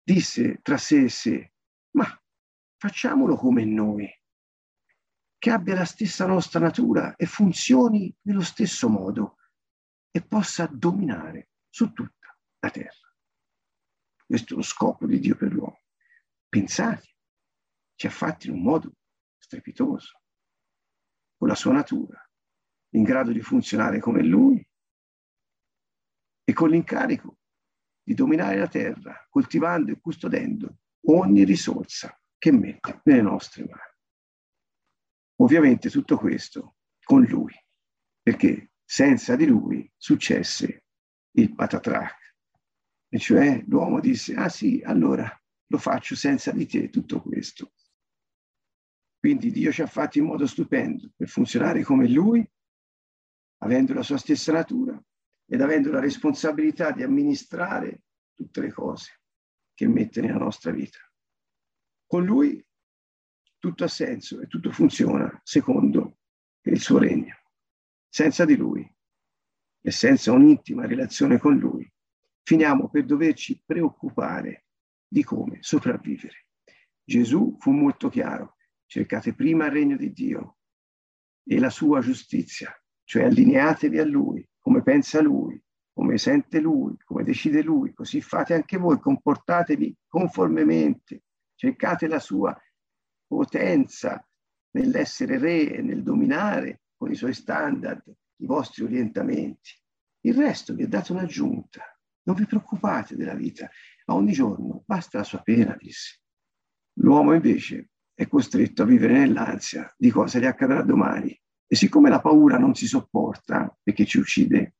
disse 0.00 0.60
tra 0.62 0.78
sé 0.78 1.02
e 1.02 1.08
sé, 1.08 1.52
ma 1.96 2.06
facciamolo 2.76 3.34
come 3.34 3.64
noi, 3.64 4.08
che 5.36 5.50
abbia 5.50 5.74
la 5.74 5.84
stessa 5.84 6.26
nostra 6.26 6.60
natura 6.60 7.16
e 7.16 7.26
funzioni 7.26 8.14
nello 8.22 8.42
stesso 8.42 8.88
modo 8.88 9.38
e 10.10 10.22
possa 10.22 10.66
dominare 10.66 11.50
su 11.68 11.92
tutta 11.92 12.38
la 12.60 12.70
terra. 12.70 13.12
Questo 14.24 14.54
è 14.54 14.56
lo 14.56 14.62
scopo 14.62 15.06
di 15.06 15.18
Dio 15.18 15.36
per 15.36 15.52
l'uomo. 15.52 15.82
Pensate, 16.48 17.16
ci 17.96 18.06
ha 18.06 18.10
fatti 18.10 18.46
in 18.46 18.54
un 18.54 18.62
modo 18.62 18.92
strepitoso 19.38 20.20
con 21.36 21.48
la 21.48 21.54
sua 21.56 21.72
natura, 21.72 22.24
in 22.90 23.02
grado 23.02 23.32
di 23.32 23.40
funzionare 23.40 23.98
come 23.98 24.22
lui 24.22 24.64
e 26.44 26.52
con 26.52 26.70
l'incarico 26.70 27.38
di 28.06 28.14
dominare 28.14 28.56
la 28.56 28.68
terra, 28.68 29.26
coltivando 29.28 29.90
e 29.90 29.98
custodendo 29.98 30.76
ogni 31.08 31.42
risorsa 31.42 32.16
che 32.38 32.52
mette 32.52 33.00
nelle 33.02 33.22
nostre 33.22 33.64
mani. 33.64 33.94
Ovviamente 35.40 35.90
tutto 35.90 36.16
questo 36.16 36.76
con 37.02 37.24
lui, 37.24 37.52
perché 38.22 38.70
senza 38.84 39.34
di 39.34 39.46
lui 39.46 39.90
successe 39.96 40.84
il 41.32 41.52
patatrac, 41.52 42.36
e 43.08 43.18
cioè 43.18 43.64
l'uomo 43.66 43.98
disse, 43.98 44.36
ah 44.36 44.48
sì, 44.48 44.80
allora 44.84 45.28
lo 45.66 45.78
faccio 45.78 46.14
senza 46.14 46.52
di 46.52 46.64
te 46.64 46.88
tutto 46.90 47.20
questo. 47.20 47.72
Quindi 49.18 49.50
Dio 49.50 49.72
ci 49.72 49.82
ha 49.82 49.86
fatti 49.88 50.18
in 50.18 50.26
modo 50.26 50.46
stupendo 50.46 51.10
per 51.16 51.26
funzionare 51.26 51.82
come 51.82 52.06
Lui, 52.08 52.48
avendo 53.62 53.94
la 53.94 54.04
sua 54.04 54.18
stessa 54.18 54.52
natura 54.52 54.96
ed 55.46 55.60
avendo 55.60 55.90
la 55.90 56.00
responsabilità 56.00 56.90
di 56.90 57.02
amministrare 57.02 58.02
tutte 58.34 58.60
le 58.60 58.72
cose 58.72 59.20
che 59.74 59.86
mette 59.86 60.20
nella 60.20 60.38
nostra 60.38 60.72
vita. 60.72 60.98
Con 62.06 62.24
Lui 62.24 62.64
tutto 63.58 63.84
ha 63.84 63.88
senso 63.88 64.40
e 64.40 64.46
tutto 64.46 64.70
funziona 64.70 65.40
secondo 65.42 66.18
il 66.62 66.80
suo 66.80 66.98
regno. 66.98 67.34
Senza 68.08 68.44
di 68.44 68.56
Lui 68.56 68.88
e 69.80 69.90
senza 69.90 70.32
un'intima 70.32 70.86
relazione 70.86 71.38
con 71.38 71.56
Lui, 71.56 71.90
finiamo 72.42 72.88
per 72.88 73.04
doverci 73.04 73.62
preoccupare 73.64 74.66
di 75.06 75.22
come 75.22 75.58
sopravvivere. 75.60 76.48
Gesù 77.04 77.56
fu 77.60 77.70
molto 77.70 78.08
chiaro 78.08 78.56
cercate 78.86 79.34
prima 79.34 79.66
il 79.66 79.72
regno 79.72 79.96
di 79.96 80.12
Dio 80.12 80.58
e 81.44 81.58
la 81.58 81.70
sua 81.70 82.00
giustizia, 82.00 82.72
cioè 83.04 83.24
allineatevi 83.24 83.98
a 83.98 84.04
Lui, 84.04 84.48
come 84.66 84.82
pensa 84.82 85.22
Lui, 85.22 85.62
come 85.92 86.18
sente 86.18 86.58
Lui, 86.58 86.96
come 87.04 87.22
decide 87.22 87.62
Lui, 87.62 87.94
così 87.94 88.20
fate 88.20 88.52
anche 88.52 88.78
voi, 88.78 88.98
comportatevi 88.98 89.96
conformemente, 90.08 91.22
cercate 91.54 92.08
la 92.08 92.18
sua 92.18 92.52
potenza 93.28 94.28
nell'essere 94.72 95.38
re 95.38 95.72
e 95.72 95.82
nel 95.82 96.02
dominare 96.02 96.80
con 96.96 97.12
i 97.12 97.14
suoi 97.14 97.32
standard, 97.32 98.02
i 98.08 98.46
vostri 98.46 98.82
orientamenti. 98.82 99.70
Il 100.22 100.34
resto 100.34 100.74
vi 100.74 100.82
è 100.82 100.88
dato 100.88 101.12
un'aggiunta. 101.12 101.84
Non 102.24 102.34
vi 102.34 102.44
preoccupate 102.44 103.14
della 103.14 103.34
vita. 103.34 103.70
A 104.06 104.14
ogni 104.14 104.32
giorno 104.32 104.82
basta 104.84 105.18
la 105.18 105.24
sua 105.24 105.42
pena, 105.42 105.76
disse. 105.78 106.22
L'uomo 106.94 107.34
invece 107.34 107.90
è 108.12 108.26
costretto 108.26 108.82
a 108.82 108.86
vivere 108.86 109.12
nell'ansia 109.12 109.94
di 109.96 110.10
cosa 110.10 110.40
gli 110.40 110.44
accadrà 110.44 110.82
domani. 110.82 111.40
E 111.66 111.74
siccome 111.74 112.10
la 112.10 112.20
paura 112.20 112.58
non 112.58 112.74
si 112.74 112.86
sopporta 112.86 113.76
perché 113.82 114.04
ci 114.04 114.18
uccide, 114.18 114.76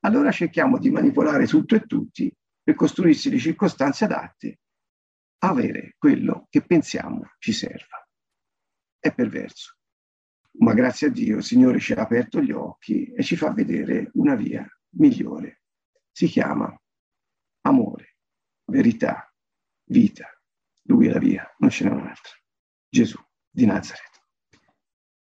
allora 0.00 0.30
cerchiamo 0.30 0.78
di 0.78 0.90
manipolare 0.90 1.46
tutto 1.46 1.74
e 1.74 1.86
tutti 1.86 2.32
per 2.62 2.74
costruirsi 2.74 3.30
le 3.30 3.38
circostanze 3.38 4.04
adatte 4.04 4.60
a 5.38 5.48
avere 5.48 5.94
quello 5.98 6.46
che 6.48 6.62
pensiamo 6.62 7.32
ci 7.38 7.52
serva. 7.52 8.06
È 8.98 9.12
perverso. 9.12 9.76
Ma 10.60 10.72
grazie 10.72 11.08
a 11.08 11.10
Dio 11.10 11.38
il 11.38 11.42
Signore 11.42 11.80
ci 11.80 11.92
ha 11.92 12.00
aperto 12.00 12.40
gli 12.40 12.52
occhi 12.52 13.12
e 13.12 13.22
ci 13.22 13.36
fa 13.36 13.52
vedere 13.52 14.10
una 14.14 14.34
via 14.36 14.66
migliore. 14.96 15.62
Si 16.12 16.26
chiama 16.26 16.72
amore, 17.62 18.16
verità, 18.66 19.30
vita. 19.86 20.28
Lui 20.86 21.08
è 21.08 21.12
la 21.12 21.18
via, 21.18 21.54
non 21.58 21.70
ce 21.70 21.84
n'è 21.84 21.90
un'altra. 21.90 22.32
Gesù 22.88 23.18
di 23.50 23.66
Nazareth. 23.66 24.13